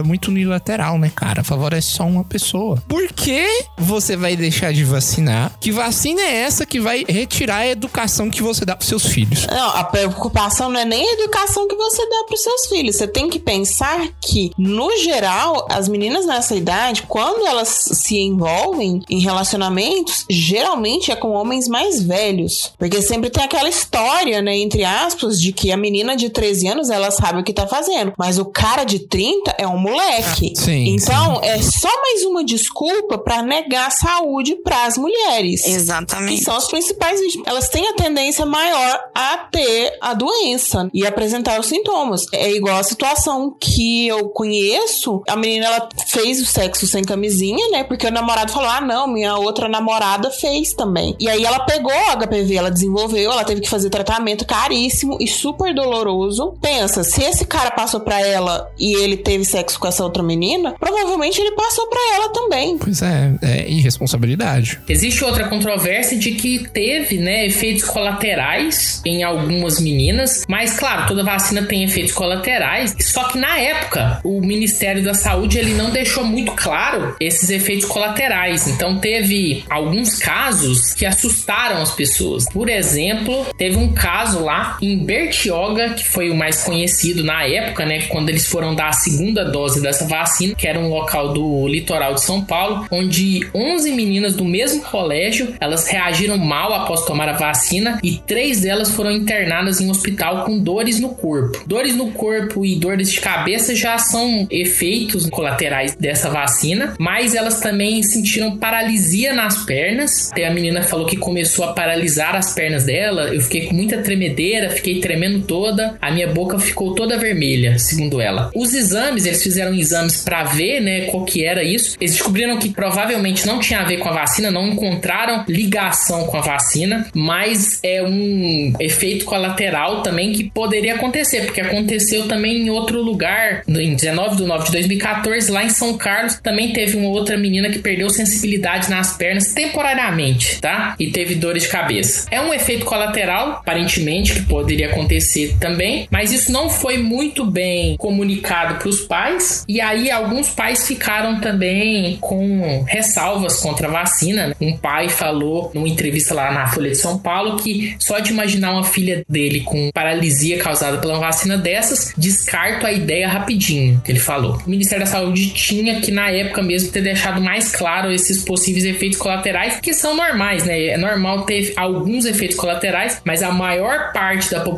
[0.04, 1.42] muito unilateral, né, cara?
[1.42, 2.82] Favorece só uma pessoa.
[2.88, 5.52] Por que você vai deixar de vacinar?
[5.60, 9.46] Que vacina é essa que vai retirar a educação que você dá pros seus filhos?
[9.46, 12.96] Não, a preocupação não é nem a educação que você dá para os seus filhos.
[12.96, 19.02] Você tem que pensar que, no geral, as meninas nessa idade, quando elas se envolvem
[19.08, 22.72] em relacionamentos, geralmente é com homens mais velhos.
[22.78, 26.90] Porque sempre tem aquela história, né, entre aspas, de que a menina de 13 anos,
[26.90, 28.12] ela sabe o que tá fazendo.
[28.18, 30.52] Mas o cara de 30 é um moleque.
[30.54, 35.62] Sim, Então, é só mais uma desculpa para negar saúde para as mulheres.
[35.62, 36.42] Que Exatamente.
[36.44, 37.46] são as principais vítimas.
[37.46, 42.26] Elas têm a tendência maior a ter a doença e apresentar os sintomas.
[42.32, 45.22] É igual a situação que eu conheço.
[45.28, 47.84] A menina, ela fez o sexo sem camisinha, né?
[47.84, 51.14] Porque o namorado falou, ah, não, minha outra namorada fez também.
[51.20, 55.27] E aí ela pegou o HPV, ela desenvolveu, ela teve que fazer tratamento caríssimo e
[55.34, 56.54] super doloroso.
[56.60, 60.74] Pensa, se esse cara passou pra ela e ele teve sexo com essa outra menina,
[60.78, 62.78] provavelmente ele passou pra ela também.
[62.78, 64.80] Pois é, é irresponsabilidade.
[64.88, 71.24] Existe outra controvérsia de que teve, né, efeitos colaterais em algumas meninas, mas claro, toda
[71.24, 72.94] vacina tem efeitos colaterais.
[73.00, 77.86] Só que na época, o Ministério da Saúde ele não deixou muito claro esses efeitos
[77.86, 78.66] colaterais.
[78.68, 82.44] Então teve alguns casos que assustaram as pessoas.
[82.48, 87.84] Por exemplo, teve um caso lá em Bertioga, que foi o mais conhecido na época,
[87.84, 91.66] né, quando eles foram dar a segunda dose dessa vacina, que era um local do
[91.66, 97.28] litoral de São Paulo, onde 11 meninas do mesmo colégio, elas reagiram mal após tomar
[97.28, 101.64] a vacina e três delas foram internadas em um hospital com dores no corpo.
[101.66, 107.60] Dores no corpo e dores de cabeça já são efeitos colaterais dessa vacina, mas elas
[107.60, 110.30] também sentiram paralisia nas pernas.
[110.30, 113.34] Até a menina falou que começou a paralisar as pernas dela.
[113.34, 115.96] Eu fiquei com muita tremedeira, fiquei tremendo toda.
[116.00, 118.50] A minha boca ficou toda vermelha, segundo ela.
[118.54, 121.96] Os exames, eles fizeram exames para ver, né, qual que era isso.
[122.00, 126.36] Eles descobriram que provavelmente não tinha a ver com a vacina, não encontraram ligação com
[126.36, 132.70] a vacina, mas é um efeito colateral também que poderia acontecer, porque aconteceu também em
[132.70, 137.08] outro lugar, em 19 de 9 de 2014, lá em São Carlos, também teve uma
[137.08, 140.94] outra menina que perdeu sensibilidade nas pernas temporariamente, tá?
[140.98, 142.26] E teve dores de cabeça.
[142.30, 147.96] É um efeito colateral, aparentemente, que poderia acontecer também, mas isso não foi muito bem
[147.96, 154.48] comunicado para os pais, e aí alguns pais ficaram também com ressalvas contra a vacina.
[154.48, 154.54] né?
[154.60, 158.72] Um pai falou numa entrevista lá na Folha de São Paulo que só de imaginar
[158.72, 164.18] uma filha dele com paralisia causada pela vacina dessas, descarto a ideia rapidinho, que ele
[164.18, 164.58] falou.
[164.66, 168.84] O Ministério da Saúde tinha que, na época mesmo, ter deixado mais claro esses possíveis
[168.84, 170.86] efeitos colaterais, que são normais, né?
[170.86, 174.77] É normal ter alguns efeitos colaterais, mas a maior parte da população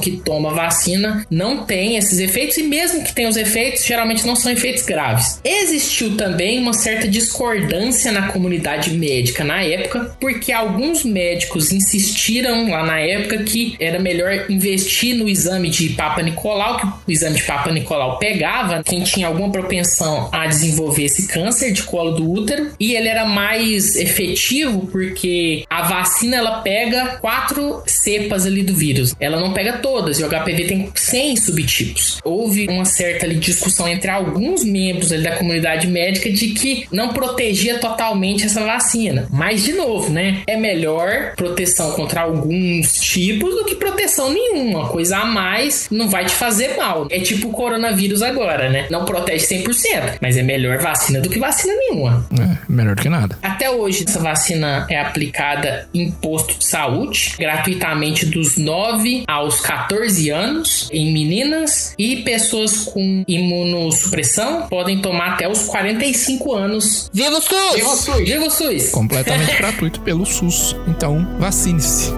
[0.00, 4.36] que toma vacina não tem esses efeitos, e mesmo que tenha os efeitos, geralmente não
[4.36, 5.40] são efeitos graves.
[5.44, 12.84] Existiu também uma certa discordância na comunidade médica na época, porque alguns médicos insistiram lá
[12.84, 17.42] na época que era melhor investir no exame de Papa Nicolau, que o exame de
[17.42, 22.70] Papa Nicolau pegava quem tinha alguma propensão a desenvolver esse câncer de colo do útero,
[22.78, 29.14] e ele era mais efetivo porque a vacina ela pega quatro cepas ali do vírus.
[29.18, 32.18] Ela ela não pega todas e o HPV tem 100 subtipos.
[32.22, 37.08] Houve uma certa ali, discussão entre alguns membros ali, da comunidade médica de que não
[37.08, 39.26] protegia totalmente essa vacina.
[39.30, 40.42] Mas, de novo, né?
[40.46, 44.88] É melhor proteção contra alguns tipos do que proteção nenhuma.
[44.88, 47.06] Coisa a mais não vai te fazer mal.
[47.10, 48.86] É tipo o coronavírus agora, né?
[48.90, 52.26] Não protege 100%, mas é melhor vacina do que vacina nenhuma.
[52.38, 53.38] É, melhor do que nada.
[53.42, 60.28] Até hoje, essa vacina é aplicada em posto de saúde, gratuitamente dos 9 aos 14
[60.30, 67.10] anos, em meninas, e pessoas com imunossupressão podem tomar até os 45 anos.
[67.12, 67.74] Viva o SUS!
[67.74, 68.28] Viva o SUS!
[68.28, 68.90] Viva o SUS!
[68.90, 70.74] Completamente gratuito pelo SUS.
[70.88, 72.10] Então, vacine-se.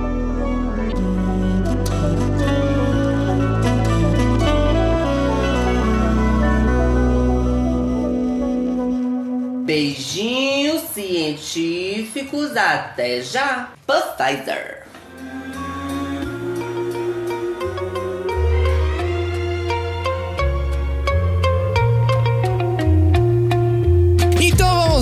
[9.64, 13.70] Beijinhos científicos, até já.
[13.86, 14.81] Pfizer.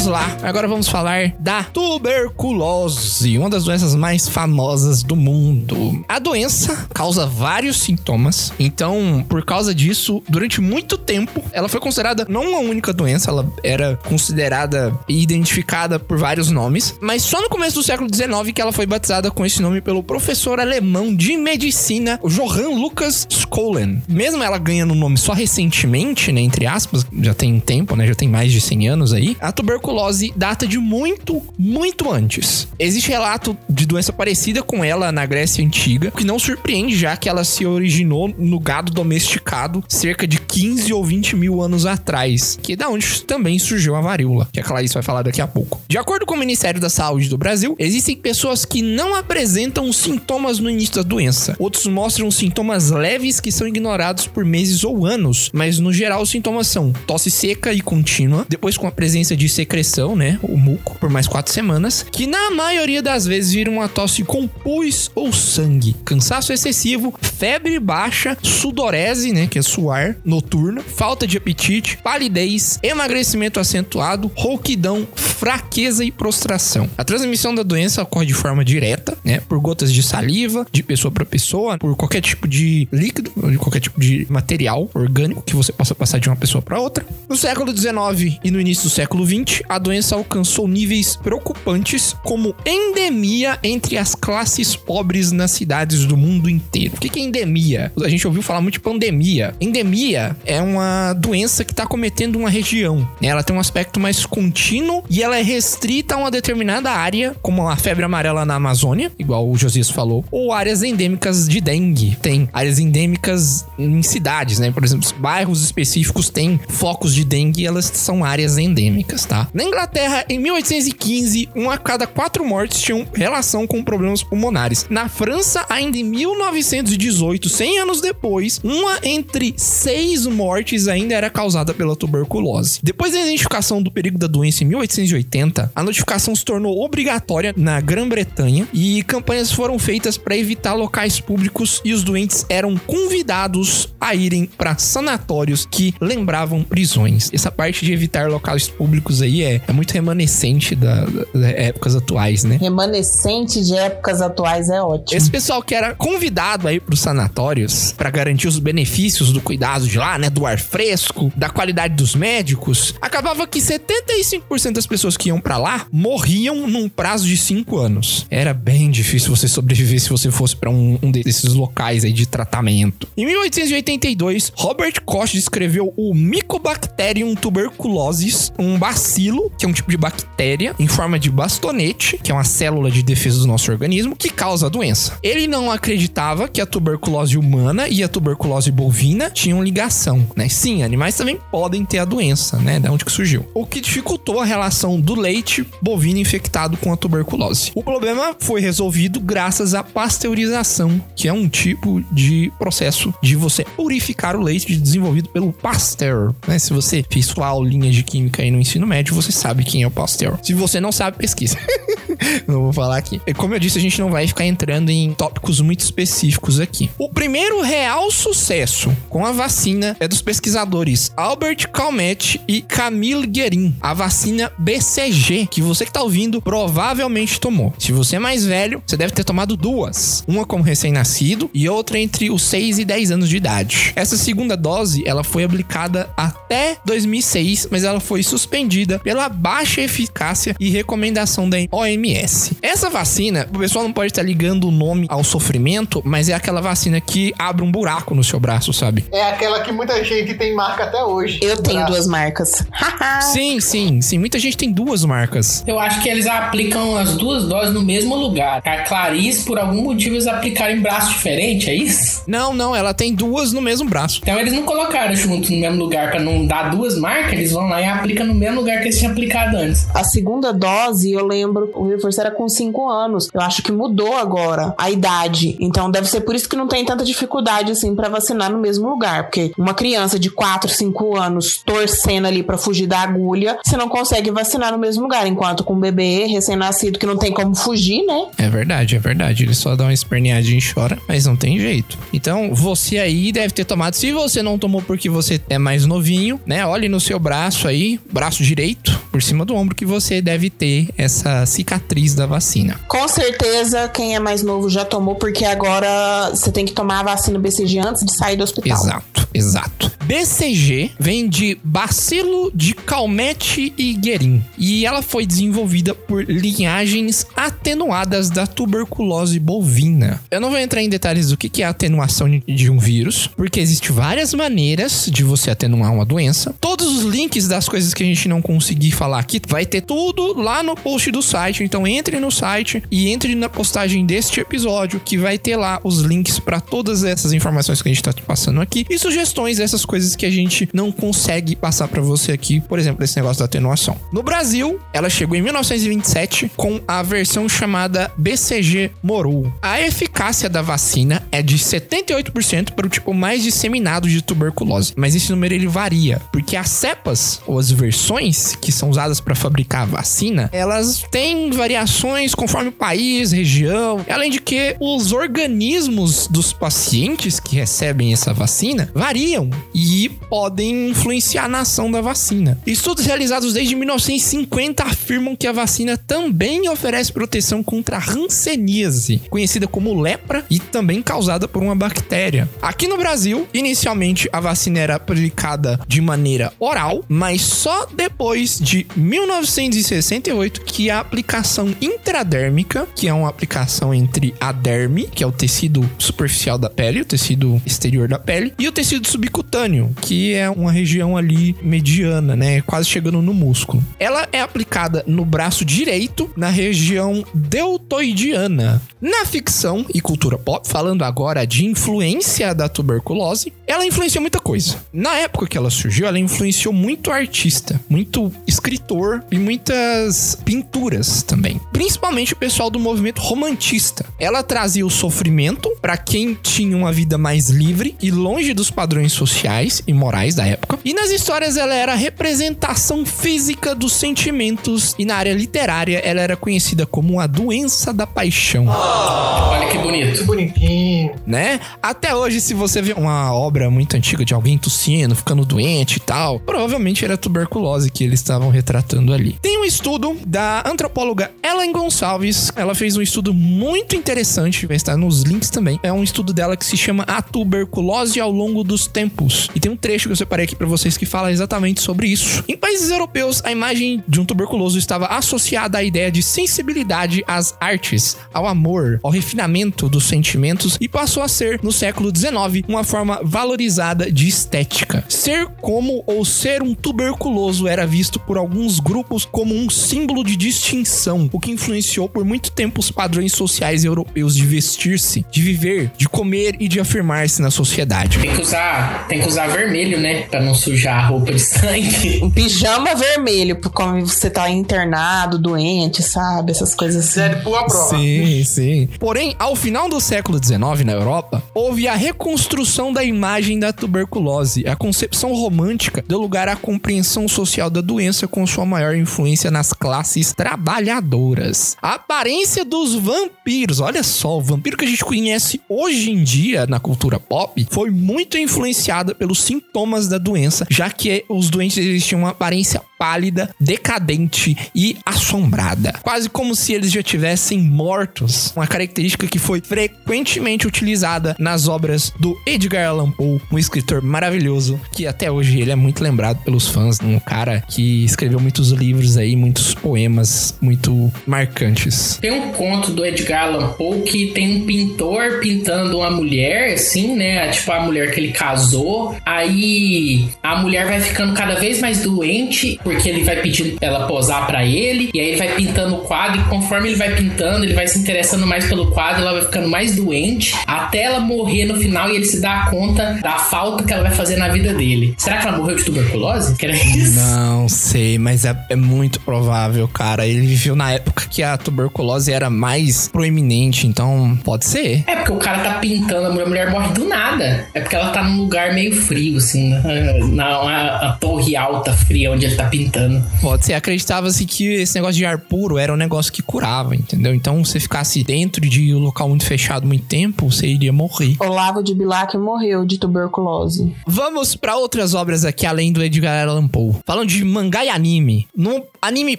[0.00, 0.38] Vamos lá.
[0.42, 6.02] Agora vamos falar da tuberculose, uma das doenças mais famosas do mundo.
[6.08, 8.50] A doença causa vários sintomas.
[8.58, 13.46] Então, por causa disso, durante muito tempo, ela foi considerada não uma única doença, ela
[13.62, 18.62] era considerada e identificada por vários nomes, mas só no começo do século XIX que
[18.62, 24.02] ela foi batizada com esse nome pelo professor alemão de medicina Johann Lucas Skollen.
[24.08, 28.14] Mesmo ela ganhando o nome só recentemente, né, entre aspas, já tem tempo, né, já
[28.14, 29.89] tem mais de 100 anos aí, a tuberculose
[30.36, 32.68] data de muito, muito antes.
[32.78, 37.28] Existe relato de doença parecida com ela na Grécia Antiga, que não surpreende já que
[37.28, 42.72] ela se originou no gado domesticado cerca de 15 ou 20 mil anos atrás, que
[42.72, 45.80] é da onde também surgiu a varíola, que a Clarice vai falar daqui a pouco.
[45.88, 50.58] De acordo com o Ministério da Saúde do Brasil, existem pessoas que não apresentam sintomas
[50.58, 51.56] no início da doença.
[51.58, 56.30] Outros mostram sintomas leves que são ignorados por meses ou anos, mas no geral os
[56.30, 59.48] sintomas são tosse seca e contínua, depois com a presença de
[59.80, 63.88] secreção, né, o muco, por mais quatro semanas, que na maioria das vezes vira uma
[63.88, 70.82] tosse com pus ou sangue, cansaço excessivo, febre baixa, sudorese, né, que é suar noturno,
[70.82, 76.88] falta de apetite, palidez, emagrecimento acentuado, rouquidão, fraqueza e prostração.
[76.98, 81.10] A transmissão da doença ocorre de forma direta, né, por gotas de saliva, de pessoa
[81.10, 85.72] para pessoa, por qualquer tipo de líquido, de qualquer tipo de material orgânico que você
[85.72, 87.04] possa passar de uma pessoa para outra.
[87.28, 92.56] No século XIX e no início do século XX, a doença alcançou níveis preocupantes como
[92.66, 96.94] endemia entre as classes pobres nas cidades do mundo inteiro.
[96.96, 97.92] O que é endemia?
[98.02, 99.54] A gente ouviu falar muito de pandemia.
[99.60, 103.08] Endemia é uma doença que está cometendo uma região.
[103.20, 103.28] né?
[103.28, 107.68] Ela tem um aspecto mais contínuo e ela é restrita a uma determinada área, como
[107.68, 112.16] a febre amarela na Amazônia, igual o Josias falou, ou áreas endêmicas de dengue.
[112.20, 114.72] Tem áreas endêmicas em cidades, né?
[114.72, 119.48] Por exemplo, bairros específicos têm focos de dengue e elas são áreas endêmicas, tá?
[119.52, 124.86] Na Inglaterra, em 1815, um a cada quatro mortes tinham relação com problemas pulmonares.
[124.88, 131.74] Na França, ainda em 1918, 100 anos depois, uma entre seis mortes ainda era causada
[131.74, 132.78] pela tuberculose.
[132.82, 137.80] Depois da identificação do perigo da doença em 1880, a notificação se tornou obrigatória na
[137.80, 144.14] Grã-Bretanha e campanhas foram feitas para evitar locais públicos e os doentes eram convidados a
[144.14, 147.30] irem para sanatórios que lembravam prisões.
[147.32, 151.94] Essa parte de evitar locais públicos aí é, é muito remanescente da, da- das épocas
[151.96, 152.56] atuais, né?
[152.60, 155.16] Remanescente de épocas atuais é ótimo.
[155.16, 159.98] Esse pessoal que era convidado aí pros sanatórios para garantir os benefícios do cuidado de
[159.98, 165.28] lá, né, do ar fresco, da qualidade dos médicos, acabava que 75% das pessoas que
[165.28, 168.26] iam para lá morriam num prazo de 5 anos.
[168.30, 172.26] Era bem difícil você sobreviver se você fosse para um, um desses locais aí de
[172.26, 173.08] tratamento.
[173.16, 179.96] Em 1882, Robert Koch descreveu o Mycobacterium tuberculosis, um bacilo, que é um tipo de
[179.96, 184.30] bactéria em forma de bastonete, que é uma célula de defesa do nosso organismo, que
[184.30, 185.18] causa a doença.
[185.22, 190.48] Ele não acreditava que a tuberculose humana e a tuberculose bovina tinham ligação, né?
[190.48, 192.80] Sim, animais também podem ter a doença, né?
[192.80, 193.46] Da onde que surgiu.
[193.54, 197.72] O que dificultou a relação do leite bovino infectado com a tuberculose.
[197.74, 203.64] O problema foi resolvido graças à pasteurização, que é um tipo de processo de você
[203.76, 206.58] purificar o leite desenvolvido pelo Pasteur, né?
[206.58, 209.86] Se você fez sua aulinha de química aí no ensino médio, você sabe quem é
[209.86, 210.38] o Pasteur.
[210.42, 211.56] Se você não sabe, pesquisa.
[212.46, 213.20] não vou falar aqui.
[213.26, 216.90] E Como eu disse, a gente não vai ficar entrando em tópicos muito específicos aqui.
[216.98, 223.74] O primeiro real sucesso com a vacina é dos pesquisadores Albert Calmette e Camille Guerin.
[223.80, 227.72] A vacina BCG, que você que tá ouvindo provavelmente tomou.
[227.78, 230.24] Se você é mais velho, você deve ter tomado duas.
[230.26, 233.92] Uma como recém-nascido e outra entre os 6 e 10 anos de idade.
[233.94, 240.54] Essa segunda dose, ela foi aplicada até 2006, mas ela foi suspendida pela baixa eficácia
[240.60, 242.56] e recomendação da OMS.
[242.62, 246.60] Essa vacina, o pessoal não pode estar ligando o nome ao sofrimento, mas é aquela
[246.60, 249.04] vacina que abre um buraco no seu braço, sabe?
[249.10, 251.40] É aquela que muita gente tem marca até hoje.
[251.42, 251.92] Eu tenho Braço.
[251.92, 252.64] duas marcas.
[253.32, 254.18] Sim, sim, sim.
[254.18, 255.64] Muita gente tem duas marcas.
[255.66, 258.62] Eu acho que eles aplicam as duas doses no mesmo lugar.
[258.64, 262.22] A Clarice, por algum motivo, eles aplicaram em braço diferente, é isso?
[262.28, 264.20] Não, não, ela tem duas no mesmo braço.
[264.22, 267.68] Então eles não colocaram junto no mesmo lugar pra não dar duas marcas, eles vão
[267.68, 269.88] lá e aplicam no mesmo lugar que eles tinham aplicado antes.
[269.94, 273.28] A segunda dose, eu lembro, o reforço era com 5 anos.
[273.32, 275.56] Eu acho que mudou agora a idade.
[275.60, 278.88] Então deve ser por isso que não tem tanta dificuldade assim pra vacinar no mesmo
[278.88, 283.76] lugar, porque uma criança de 4, 5 anos torcendo ali pra fugir da agulha, você
[283.76, 287.54] não consegue vacinar no mesmo lugar, enquanto com um bebê recém-nascido que não tem como
[287.54, 288.26] fugir, né?
[288.38, 289.44] É verdade, é verdade.
[289.44, 291.98] Ele só dá uma esperneadinha e chora, mas não tem jeito.
[292.12, 293.94] Então, você aí deve ter tomado.
[293.94, 296.66] Se você não tomou porque você é mais novinho, né?
[296.66, 300.88] Olhe no seu braço aí, braço direito, por cima do ombro, que você deve ter
[300.96, 302.78] essa cicatriz da vacina.
[302.88, 307.02] Com certeza, quem é mais novo já tomou, porque agora você tem que tomar a
[307.02, 308.78] vacina BCG antes de sair do hospital.
[308.78, 309.92] Exato, exato.
[310.04, 318.28] BCG vem de bacilo de Calmette e Guerin e ela foi desenvolvida por linhagens atenuadas
[318.28, 320.20] da tuberculose bovina.
[320.28, 323.60] Eu não vou entrar em detalhes do que é a atenuação de um vírus, porque
[323.60, 326.54] existe várias maneiras de você atenuar uma doença.
[326.60, 328.42] Todos os links das coisas que a gente não
[328.80, 331.62] conseguir falar aqui vai ter tudo lá no post do site.
[331.62, 336.00] Então entre no site e entre na postagem deste episódio que vai ter lá os
[336.00, 340.16] links para todas essas informações que a gente tá passando aqui e sugestões dessas coisas
[340.16, 343.96] que a gente não consegue passar para você aqui, por exemplo, esse negócio da atenuação.
[344.12, 349.52] No Brasil, ela chegou em 1927 com a versão chamada BCG Moru.
[349.60, 355.14] A eficácia da vacina é de 78% para o tipo mais disseminado de tuberculose, mas
[355.14, 359.86] esse número ele varia, porque as cepas ou as versões que são usadas para fabricar
[359.86, 367.40] vacina, elas têm variações conforme o país, região, além de que os organismos dos pacientes
[367.40, 372.58] que recebem essa vacina variam e podem influenciar na ação da vacina.
[372.66, 379.66] Estudos realizados desde 1950 afirmam que a vacina também oferece proteção contra a hanseníase, conhecida
[379.66, 382.48] como lepra e também causada por uma bactéria.
[382.60, 388.86] Aqui no Brasil, inicialmente a vacina era aplicada de maneira oral, mas só depois de
[388.96, 395.32] 1968 que a aplicação intradérmica, que é uma aplicação entre a derme, que é o
[395.32, 400.48] tecido superficial da pele, o tecido exterior da pele, e o tecido subcutâneo, que é
[400.48, 403.84] uma região ali mediana, né, quase chegando no músculo.
[403.98, 408.80] Ela é aplicada no braço direito, na região deltoidiana.
[409.00, 414.76] Na ficção e cultura pop, falando agora de influência da tuberculose, ela influenciou muita coisa.
[414.92, 421.60] Na época que ela surgiu, ela influenciou muito artista, muito escritor e muitas pinturas também.
[421.72, 424.04] Principalmente o pessoal do movimento romantista.
[424.18, 429.12] Ela trazia o sofrimento para quem tinha uma vida mais livre e longe dos padrões
[429.12, 430.78] sociais e morais da época.
[430.84, 436.20] E nas histórias ela era a representação física dos sentimentos e na área literária ela
[436.20, 438.66] era conhecida como a doença da paixão.
[438.68, 440.18] Olha que bonito.
[440.18, 441.12] Que bonitinho.
[441.26, 441.60] né?
[441.82, 446.00] Até hoje, se você vê uma obra muito antiga de alguém tossindo, ficando doente e
[446.00, 449.36] tal, provavelmente era tuberculose que eles estavam retratando ali.
[449.42, 452.52] Tem um estudo da antropóloga Ellen Gonçalves.
[452.54, 455.80] Ela fez um estudo muito interessante, vai estar nos links também.
[455.82, 459.50] É um estudo dela que se chama A Tuberculose ao longo dos tempos.
[459.52, 462.44] E tem um trecho que eu separei aqui pra vocês que fala exatamente sobre isso.
[462.48, 467.56] Em países europeus, a imagem de um tuberculoso estava associada à ideia de sensibilidade às
[467.60, 472.84] artes, ao amor, ao refinamento dos sentimentos e passou a ser, no século XIX, uma
[472.84, 475.04] forma valorizada de estética.
[475.08, 480.36] Ser como ou ser um tuberculoso era visto por alguns grupos como um símbolo de
[480.36, 485.90] distinção, o que influenciou por muito tempo os padrões sociais europeus de vestir-se, de viver,
[485.96, 488.18] de comer e de afirmar-se na sociedade.
[488.18, 490.22] Tem que usar, tem que usar vermelho, né?
[490.22, 492.20] Pra não sujar a roupa de sangue.
[492.30, 496.52] Um pijama vermelho, por como você tá internado, doente, sabe?
[496.52, 497.20] Essas coisas assim.
[497.20, 497.96] Sério, pula prova.
[497.96, 498.88] Sim, sim.
[498.98, 503.72] Porém, ao final do século XIX na Europa, houve a reconstrução da imagem imagem da
[503.72, 504.66] tuberculose.
[504.66, 509.72] A concepção romântica deu lugar à compreensão social da doença com sua maior influência nas
[509.72, 511.76] classes trabalhadoras.
[511.80, 516.66] A aparência dos vampiros, olha só, o vampiro que a gente conhece hoje em dia
[516.66, 522.06] na cultura pop foi muito influenciada pelos sintomas da doença, já que os doentes eles
[522.06, 528.52] tinham uma aparência pálida, decadente e assombrada, quase como se eles já tivessem mortos.
[528.54, 534.78] Uma característica que foi frequentemente utilizada nas obras do Edgar Allan Poe, um escritor maravilhoso
[534.92, 539.16] que até hoje ele é muito lembrado pelos fãs, um cara que escreveu muitos livros
[539.16, 542.18] aí, muitos poemas muito marcantes.
[542.20, 547.14] Tem um conto do Edgar Allan Poe que tem um pintor pintando uma mulher, assim,
[547.16, 547.48] né?
[547.48, 549.16] Tipo a mulher que ele casou.
[549.24, 554.06] Aí a mulher vai ficando cada vez mais doente porque ele vai pedindo pra ela
[554.06, 555.10] posar pra ele.
[555.14, 557.98] E aí ele vai pintando o quadro e conforme ele vai pintando, ele vai se
[557.98, 562.16] interessando mais pelo quadro, ela vai ficando mais doente até ela morrer no final e
[562.16, 565.14] ele se dá conta da falta que ela vai fazer na vida dele.
[565.18, 566.54] Será que ela morreu de tuberculose?
[566.56, 567.20] Que era isso?
[567.20, 570.26] Não sei, mas é, é muito provável, cara.
[570.26, 575.04] Ele viveu na época que a tuberculose era mais proeminente, então pode ser.
[575.06, 577.66] É porque o cara tá pintando, a mulher, a mulher morre do nada.
[577.74, 579.80] É porque ela tá num lugar meio frio, assim, na,
[580.28, 583.22] na, na- a torre alta fria onde ele tá pintando.
[583.40, 583.74] Pode ser.
[583.74, 587.34] Acreditava-se que esse negócio de ar puro era um negócio que curava, entendeu?
[587.34, 591.34] Então, se você ficasse dentro de um local muito fechado muito tempo, você iria morrer.
[591.40, 593.92] Olavo de Bilac morreu de tuberculose.
[594.06, 596.96] Vamos pra outras obras aqui, além do Edgar Allan Poe.
[597.06, 598.46] Falando de mangá e anime.
[598.56, 599.38] No anime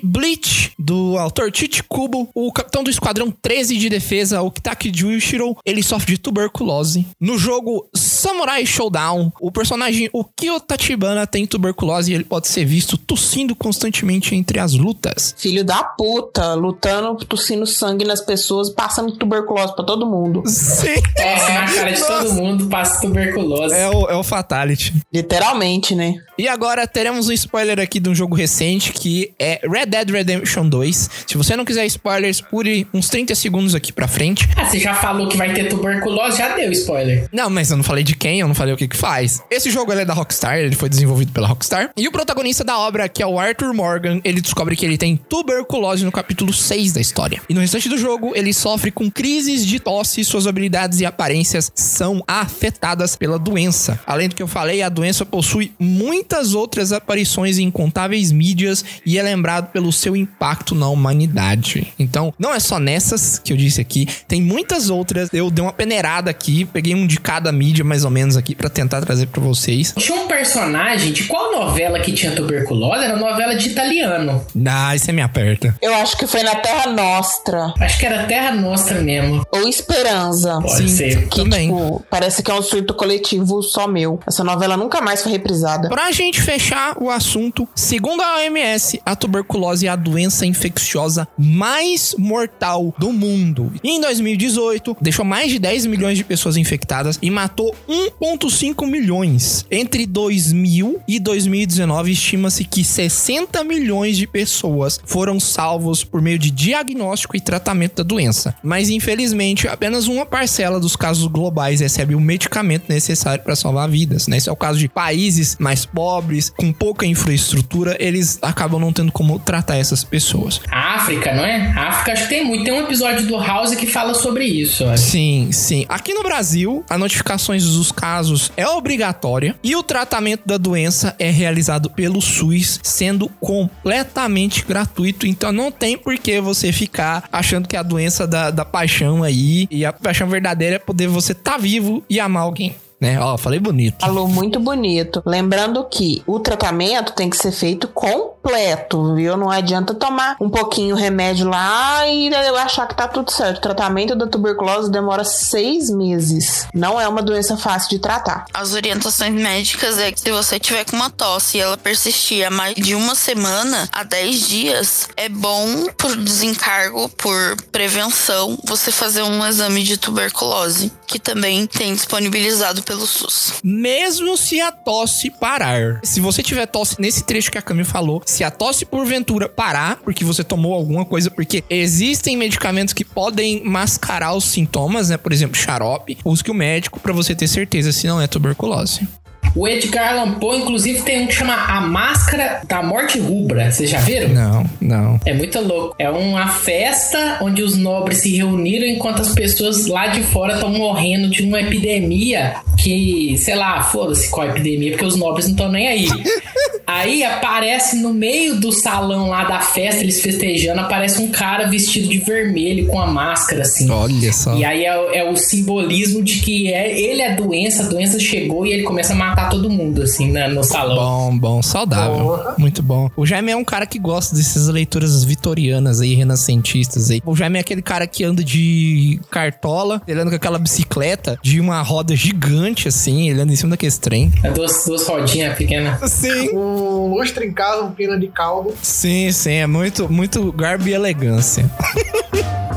[0.02, 5.58] Bleach, do autor Chichi Kubo, o capitão do Esquadrão 13 de Defesa, o Kitaki Juichiro,
[5.66, 7.06] ele sofre de tuberculose.
[7.20, 7.88] No jogo
[8.22, 13.55] Samurai Showdown, o personagem o Kyo Tachibana tem tuberculose e ele pode ser visto tossindo
[13.55, 15.34] constantemente entre as lutas.
[15.39, 20.43] Filho da puta, lutando, tossindo sangue nas pessoas, passando tuberculose pra todo mundo.
[20.45, 21.01] Sim.
[21.15, 23.74] Tosse na cara de todo mundo, passa tuberculose.
[23.74, 24.93] É o, é o Fatality.
[25.11, 26.13] Literalmente, né?
[26.38, 30.69] E agora teremos um spoiler aqui de um jogo recente que é Red Dead Redemption
[30.69, 31.09] 2.
[31.26, 34.47] Se você não quiser spoilers, pule uns 30 segundos aqui pra frente.
[34.55, 37.28] Ah, você já falou que vai ter tuberculose, já deu spoiler.
[37.32, 39.41] Não, mas eu não falei de quem, eu não falei o que que faz.
[39.49, 41.91] Esse jogo é da Rockstar, ele foi desenvolvido pela Rockstar.
[41.97, 45.18] E o protagonista da obra, que é o Arthur Morgan, ele descobre que ele tem
[45.18, 47.41] tuberculose no capítulo 6 da história.
[47.49, 51.72] E no restante do jogo, ele sofre com crises de tosse, suas habilidades e aparências
[51.76, 53.99] são afetadas pela doença.
[54.05, 59.18] Além do que eu falei, a doença possui muitas outras aparições em incontáveis mídias e
[59.18, 61.88] é lembrado pelo seu impacto na humanidade.
[61.97, 65.30] Então, não é só nessas que eu disse aqui, tem muitas outras.
[65.32, 68.70] Eu dei uma peneirada aqui, peguei um de cada mídia mais ou menos aqui pra
[68.70, 69.93] tentar trazer pra vocês.
[69.97, 73.04] Tinha um personagem de qual novela que tinha tuberculose?
[73.04, 74.43] Era novela de italiano.
[74.66, 75.76] Ah, isso me aperta.
[75.82, 77.74] Eu acho que foi na Terra Nostra.
[77.80, 79.45] Acho que era Terra Nostra mesmo.
[79.52, 80.60] Ou Esperança.
[80.62, 81.28] Pode ser.
[81.28, 81.68] Que, também.
[81.68, 84.20] tipo, parece que é um surto coletivo só meu.
[84.28, 85.89] Essa novela nunca mais foi reprisada.
[85.89, 92.16] Pra gente fechar o assunto, segundo a OMS, a tuberculose é a doença infecciosa mais
[92.18, 93.72] mortal do mundo.
[93.84, 99.66] E em 2018, deixou mais de 10 milhões de pessoas infectadas e matou 1,5 milhões.
[99.70, 106.50] Entre 2000 e 2019, estima-se que 60 milhões de pessoas foram salvos por meio de
[106.50, 108.56] diagnóstico e tratamento da doença.
[108.64, 114.28] Mas infelizmente, apenas uma parcela dos casos globais recebe o medicamento necessário para salvar vidas.
[114.28, 114.38] Né?
[114.38, 119.12] Esse é o caso de países mais pobres, com pouca infraestrutura, eles acabam não tendo
[119.12, 120.62] como tratar essas pessoas.
[120.72, 121.74] A África, não é?
[121.76, 122.64] A África acho que tem muito.
[122.64, 124.86] Tem um episódio do House que fala sobre isso.
[124.98, 125.86] Sim, sim.
[125.89, 131.29] Aqui no Brasil, a notificações dos casos é obrigatória e o tratamento da doença é
[131.29, 135.25] realizado pelo SUS, sendo completamente gratuito.
[135.25, 139.23] Então não tem por que você ficar achando que é a doença da, da paixão
[139.23, 142.75] aí e a paixão verdadeira é poder você estar vivo e amar alguém.
[143.02, 143.20] Né?
[143.20, 144.06] Ó, falei bonito.
[144.06, 145.24] Falou muito bonito.
[145.26, 149.36] Lembrando que o tratamento tem que ser feito completo, viu?
[149.36, 153.58] Não adianta tomar um pouquinho remédio lá e eu achar que tá tudo certo.
[153.58, 156.68] O tratamento da tuberculose demora seis meses.
[156.76, 158.45] Não é uma doença fácil de tratar.
[158.54, 162.52] As orientações médicas é que se você tiver com uma tosse e ela persistir há
[162.52, 169.24] mais de uma semana a 10 dias, é bom por desencargo, por prevenção, você fazer
[169.24, 173.55] um exame de tuberculose, que também tem disponibilizado pelo SUS.
[173.64, 175.99] Mesmo se a tosse parar.
[176.03, 179.97] Se você tiver tosse nesse trecho que a Cami falou, se a tosse porventura parar,
[179.97, 185.18] porque você tomou alguma coisa, porque existem medicamentos que podem mascarar os sintomas, né?
[185.18, 189.07] Por exemplo, xarope, busque o médico pra você ter certeza se não é tuberculose.
[189.56, 193.72] O Edgar Allan Poe, inclusive, tem um que chama A Máscara da Morte Rubra.
[193.72, 194.30] Vocês já viram?
[194.30, 195.20] Não, não.
[195.26, 195.95] É muito louco.
[195.99, 200.70] É uma festa onde os nobres se reuniram enquanto as pessoas lá de fora estão
[200.70, 205.72] morrendo de uma epidemia que, sei lá, foda-se qual epidemia, porque os nobres não estão
[205.72, 206.08] nem aí.
[206.86, 212.10] Aí aparece no meio do salão lá da festa, eles festejando, aparece um cara vestido
[212.10, 213.89] de vermelho com a máscara, assim.
[213.89, 214.56] Olha só.
[214.56, 218.20] E aí é, é o simbolismo de que é, ele é a doença, a doença
[218.20, 220.96] chegou e ele começa a matar todo mundo, assim, na- no salão.
[221.32, 222.39] Bom, bom, saudável.
[222.58, 223.10] Muito bom.
[223.16, 227.22] O Jaime é um cara que gosta dessas leituras vitorianas aí, renascentistas aí.
[227.26, 231.60] O Jaime é aquele cara que anda de cartola, ele anda com aquela bicicleta de
[231.60, 234.32] uma roda gigante, assim, ele anda em cima daquele trem.
[234.44, 236.10] É duas, duas rodinhas pequenas.
[236.12, 236.56] Sim.
[236.56, 238.74] Um lustre em casa, um pino de caldo.
[238.82, 241.66] Sim, sim, é muito, muito garbo e elegância.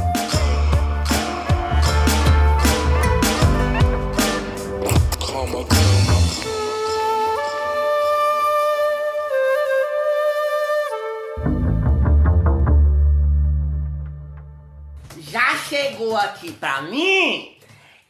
[16.16, 17.54] aqui pra mim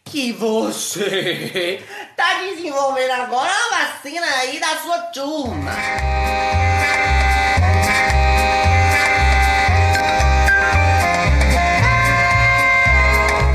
[0.04, 1.82] que você
[2.16, 5.72] tá desenvolvendo agora a vacina aí da sua turma.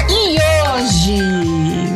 [0.09, 0.37] E
[0.73, 1.21] hoje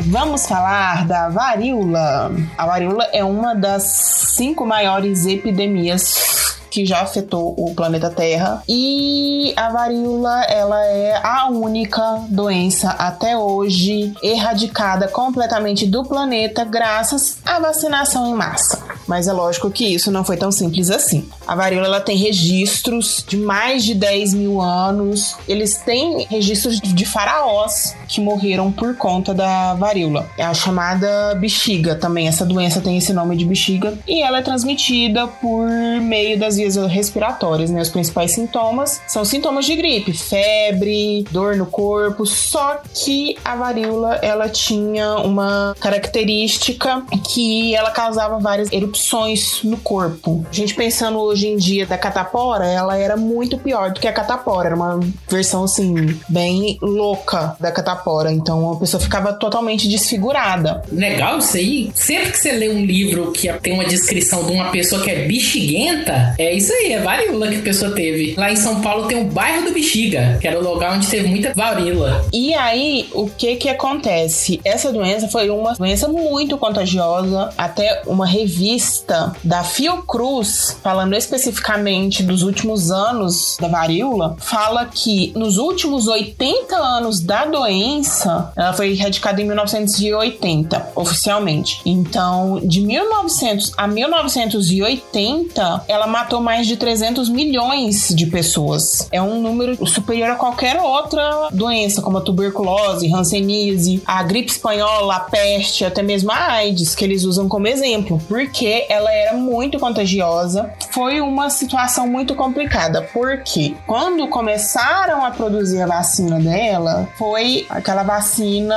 [0.07, 2.31] vamos falar da varíola.
[2.57, 6.32] A varíola é uma das cinco maiores epidemias
[6.73, 13.37] que já afetou o planeta Terra e a varíola ela é a única doença até
[13.37, 18.81] hoje erradicada completamente do planeta graças à vacinação em massa.
[19.07, 21.27] Mas é lógico que isso não foi tão simples assim.
[21.45, 25.35] A varíola ela tem registros de mais de 10 mil anos.
[25.47, 30.29] Eles têm registros de faraós que morreram por conta da varíola.
[30.37, 32.27] É a chamada bexiga também.
[32.27, 35.67] Essa doença tem esse nome de bexiga e ela é transmitida por
[36.01, 37.69] meio das vias respiratórias.
[37.69, 37.81] Né?
[37.81, 42.25] Os principais sintomas são sintomas de gripe, febre, dor no corpo.
[42.25, 50.45] Só que a varíola ela tinha uma característica que ela causava várias erupções no corpo.
[50.49, 54.13] A gente pensando hoje em dia da catapora, ela era muito pior do que a
[54.13, 54.67] catapora.
[54.67, 54.99] Era uma
[55.29, 58.31] versão assim bem louca da catapora.
[58.31, 60.81] Então a pessoa ficava totalmente desfigurada.
[60.91, 61.91] Legal isso aí.
[61.93, 65.25] Sempre que você lê um livro que tem uma descrição de uma pessoa que é
[65.25, 68.35] bexiguenta, é isso aí, é varíola que a pessoa teve.
[68.37, 71.27] Lá em São Paulo tem o bairro do Bexiga, que era o lugar onde teve
[71.27, 72.25] muita varíola.
[72.31, 74.59] E aí, o que que acontece?
[74.63, 77.49] Essa doença foi uma doença muito contagiosa.
[77.57, 85.57] Até uma revista da Fiocruz, falando especificamente dos últimos anos da varíola, fala que nos
[85.57, 91.81] últimos 80 anos da doença, ela foi erradicada em 1980, oficialmente.
[91.85, 99.07] Então, de 1900 a 1980, ela matou mais de 300 milhões de pessoas.
[99.11, 105.15] É um número superior a qualquer outra doença, como a tuberculose, hanseníase, a gripe espanhola,
[105.15, 109.79] a peste, até mesmo a AIDS, que eles usam como exemplo, porque ela era muito
[109.79, 110.71] contagiosa.
[110.91, 118.03] Foi uma situação muito complicada, porque quando começaram a produzir a vacina dela, foi aquela
[118.03, 118.75] vacina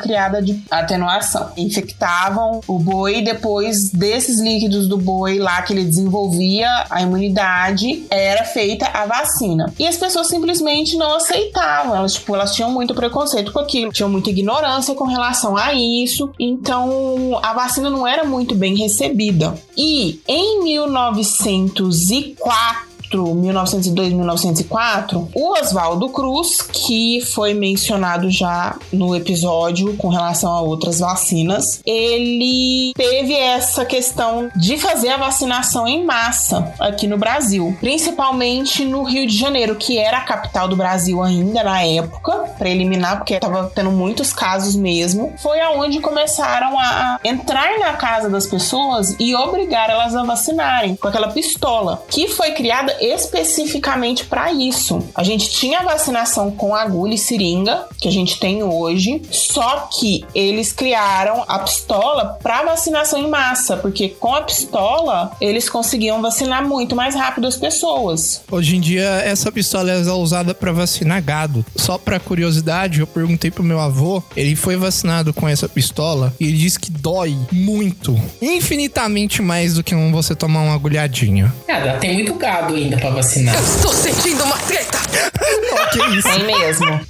[0.00, 1.50] criada de atenuação.
[1.56, 8.44] Infectavam o boi depois desses líquidos do boi lá que ele desenvolvia a imunidade, era
[8.44, 9.72] feita a vacina.
[9.78, 11.96] E as pessoas simplesmente não aceitavam.
[11.96, 16.30] Elas, tipo, elas tinham muito preconceito com aquilo, tinham muita ignorância com relação a isso.
[16.38, 19.54] Então, a vacina não era muito bem recebida.
[19.76, 30.08] E em 1904 1902, 1904, o Oswaldo Cruz, que foi mencionado já no episódio com
[30.08, 37.06] relação a outras vacinas, ele teve essa questão de fazer a vacinação em massa aqui
[37.06, 41.82] no Brasil, principalmente no Rio de Janeiro, que era a capital do Brasil ainda na
[41.82, 45.34] época, para eliminar, porque estava tendo muitos casos mesmo.
[45.38, 51.08] Foi aonde começaram a entrar na casa das pessoas e obrigar elas a vacinarem com
[51.08, 55.02] aquela pistola, que foi criada especificamente para isso.
[55.14, 60.24] A gente tinha vacinação com agulha e seringa, que a gente tem hoje, só que
[60.34, 66.66] eles criaram a pistola para vacinação em massa, porque com a pistola eles conseguiam vacinar
[66.66, 68.42] muito mais rápido as pessoas.
[68.50, 71.64] Hoje em dia, essa pistola é usada pra vacinar gado.
[71.76, 76.46] Só pra curiosidade, eu perguntei pro meu avô, ele foi vacinado com essa pistola e
[76.46, 81.52] ele disse que dói muito, infinitamente mais do que um você tomar uma agulhadinha.
[81.66, 83.54] Cara, tem muito gado ainda pra vacinar.
[83.82, 84.98] Tô sentindo uma treta!
[85.92, 86.28] que isso?
[86.28, 87.00] Tem mesmo.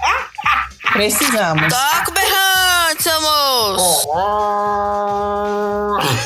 [0.93, 1.69] Precisamos.
[1.73, 2.50] Toca o berrante,
[3.09, 4.09] moço!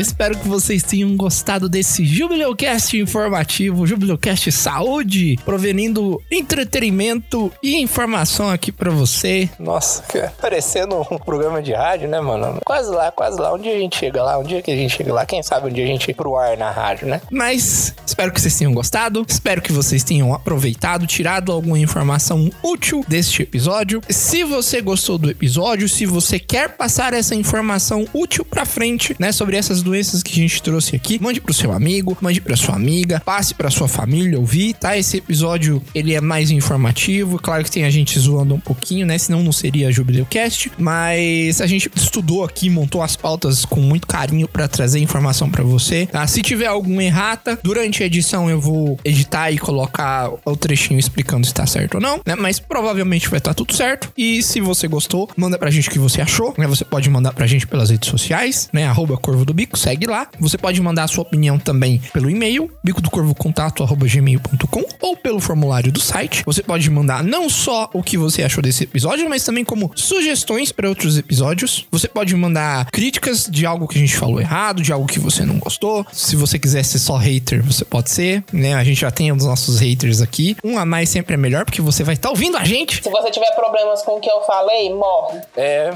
[0.00, 8.70] Espero que vocês tenham gostado desse Jubileucast informativo, Jubileucast Saúde, provenindo entretenimento e informação aqui
[8.70, 9.48] pra você.
[9.58, 10.04] Nossa,
[10.40, 12.60] parecendo um programa de rádio, né, mano?
[12.64, 13.52] Quase lá, quase lá.
[13.52, 15.26] Um dia a gente chega lá, um dia que a gente chega lá.
[15.26, 17.20] Quem sabe um dia a gente ir pro ar na rádio, né?
[17.30, 19.24] Mas espero que vocês tenham gostado.
[19.28, 24.00] Espero que vocês tenham aproveitado, tirado alguma informação útil deste episódio.
[24.08, 29.32] Se você gostou do episódio, se você quer passar essa informação útil pra frente, né,
[29.32, 32.76] sobre essas doenças que a gente trouxe aqui, mande pro seu amigo, mande pra sua
[32.76, 34.96] amiga, passe pra sua família ouvir, tá?
[34.96, 37.38] Esse episódio ele é mais informativo.
[37.38, 39.16] Claro que tem a gente zoando um pouquinho, né?
[39.16, 44.46] Senão não seria Jubileucast, mas a gente estudou aqui, montou as pautas com muito carinho
[44.46, 46.26] pra trazer informação pra você, tá?
[46.26, 51.46] Se tiver alguma errata, durante a edição eu vou editar e colocar o trechinho explicando
[51.46, 52.34] se tá certo ou não, né?
[52.34, 54.12] Mas provavelmente vai estar tudo certo.
[54.16, 56.66] E se você gostou, manda pra gente o que você achou, né?
[56.66, 58.86] Você pode mandar pra gente pelas redes sociais, né?
[58.86, 60.28] Arroba Corvo do Bico, segue lá.
[60.38, 65.16] Você pode mandar a sua opinião também pelo e-mail, bico do corvo contato gmail.com ou
[65.16, 66.42] pelo formulário do site.
[66.44, 70.72] Você pode mandar não só o que você achou desse episódio, mas também como sugestões
[70.72, 71.86] para outros episódios.
[71.90, 75.44] Você pode mandar críticas de algo que a gente falou errado, de algo que você
[75.44, 76.06] não gostou.
[76.12, 78.74] Se você quiser ser só hater, você pode ser, né?
[78.74, 80.56] A gente já tem os nossos haters aqui.
[80.64, 83.02] Um a mais sempre é melhor, porque você vai estar ouvindo a gente.
[83.02, 85.40] Se você tiver problemas com o que eu falei, morre.
[85.56, 85.92] É,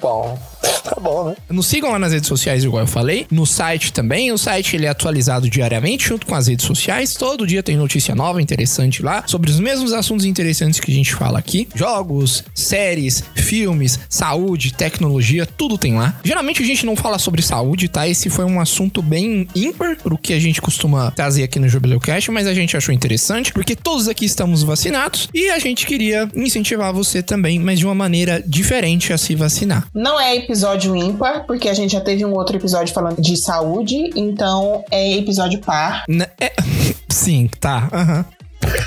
[0.00, 0.38] bom,
[0.82, 1.36] tá bom, né?
[1.48, 3.23] Nos sigam lá nas redes sociais, igual eu falei.
[3.30, 4.32] No site também.
[4.32, 7.14] O site ele é atualizado diariamente junto com as redes sociais.
[7.14, 11.14] Todo dia tem notícia nova, interessante lá, sobre os mesmos assuntos interessantes que a gente
[11.14, 16.18] fala aqui: jogos, séries, filmes, saúde, tecnologia, tudo tem lá.
[16.24, 18.08] Geralmente a gente não fala sobre saúde, tá?
[18.08, 22.00] Esse foi um assunto bem ímpar pro que a gente costuma trazer aqui no Jubileu
[22.00, 26.28] Cash, mas a gente achou interessante porque todos aqui estamos vacinados e a gente queria
[26.34, 29.86] incentivar você também, mas de uma maneira diferente a se vacinar.
[29.94, 34.10] Não é episódio ímpar, porque a gente já teve um outro episódio falando de saúde,
[34.16, 36.04] então é episódio par.
[36.08, 36.26] Né?
[36.40, 36.52] É-
[37.10, 37.88] Sim, tá.
[37.92, 38.24] Aham.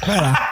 [0.06, 0.50] Vai lá.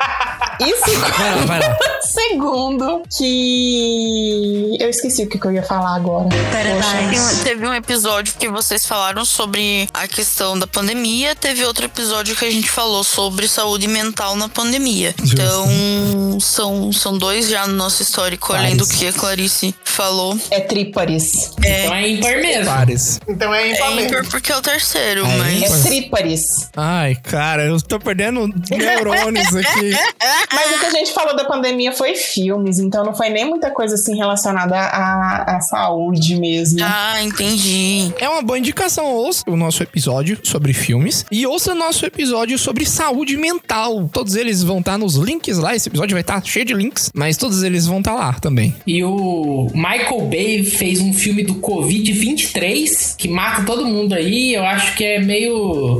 [0.61, 1.78] Isso Vai lá, vai lá.
[2.06, 6.30] Segundo que eu esqueci o que eu ia falar agora.
[6.30, 7.41] Teve Poxa.
[7.41, 12.36] um- Teve um episódio que vocês falaram sobre a questão da pandemia, teve outro episódio
[12.36, 15.14] que a gente falou sobre saúde mental na pandemia.
[15.24, 20.38] Então, são, são dois já no nosso histórico, além do que a Clarice falou.
[20.51, 21.51] É trípares.
[21.60, 22.66] Então é ímpar mesmo.
[22.66, 23.20] Pares.
[23.28, 24.30] Então é ímpar É mesmo.
[24.30, 25.86] porque é o terceiro, É mas.
[25.86, 26.70] É trípares.
[26.76, 29.91] Ai, cara, eu tô perdendo neurônios aqui.
[30.53, 33.72] Mas o que a gente falou da pandemia foi filmes, então não foi nem muita
[33.72, 36.80] coisa assim relacionada à, à saúde mesmo.
[36.84, 38.12] Ah, entendi.
[38.20, 39.06] É uma boa indicação.
[39.06, 44.10] Ouça o nosso episódio sobre filmes e ouça nosso episódio sobre saúde mental.
[44.12, 45.76] Todos eles vão estar nos links lá.
[45.76, 48.76] Esse episódio vai estar cheio de links, mas todos eles vão estar lá também.
[48.86, 54.54] E o Michael Bay fez um filme do Covid-23 que mata todo mundo aí.
[54.54, 55.54] Eu acho que é meio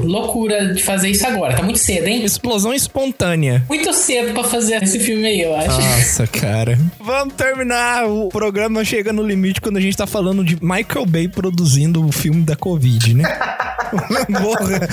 [0.04, 1.56] loucura de fazer isso agora.
[1.56, 2.24] Tá muito cedo, hein?
[2.24, 3.64] Explosão espontânea.
[3.70, 5.82] Muito cedo pra fazer esse filme aí, eu acho.
[5.90, 6.78] Nossa, cara.
[7.00, 11.28] Vamos terminar o programa chega no limite quando a gente tá falando de Michael Bay
[11.28, 13.24] produzindo o filme da Covid, né?
[14.42, 14.88] Porra.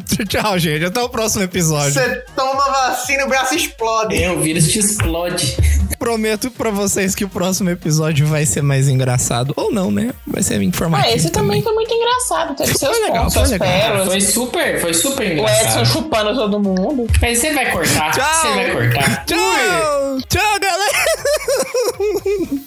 [0.28, 0.84] Tchau, gente.
[0.86, 1.92] Até o próximo episódio.
[1.92, 4.20] Você toma vacina, o braço explode.
[4.20, 5.56] É, o vírus te explode.
[5.98, 9.52] Prometo pra vocês que o próximo episódio vai ser mais engraçado.
[9.56, 10.10] Ou não, né?
[10.26, 11.12] Vai ser informativo.
[11.12, 12.54] Ah, esse também foi muito engraçado.
[12.56, 13.68] Teve seus legal, pontos, foi legal.
[13.68, 14.06] pérolas.
[14.08, 15.86] Foi super, foi super O Edson engraçado.
[15.86, 17.06] chupando todo mundo.
[17.22, 18.24] Mas você vai cortar, Tchau.
[18.42, 19.24] você vai cortar.
[19.24, 19.38] Tchau!
[19.38, 20.13] Tchau,
[20.60, 20.92] galera!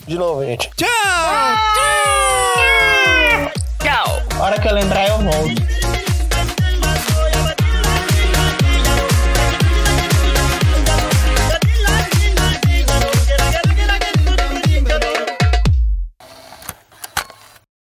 [0.08, 0.70] De novo, gente.
[0.76, 0.88] Tchau!
[4.40, 5.87] A hora que eu lembrar, eu volto.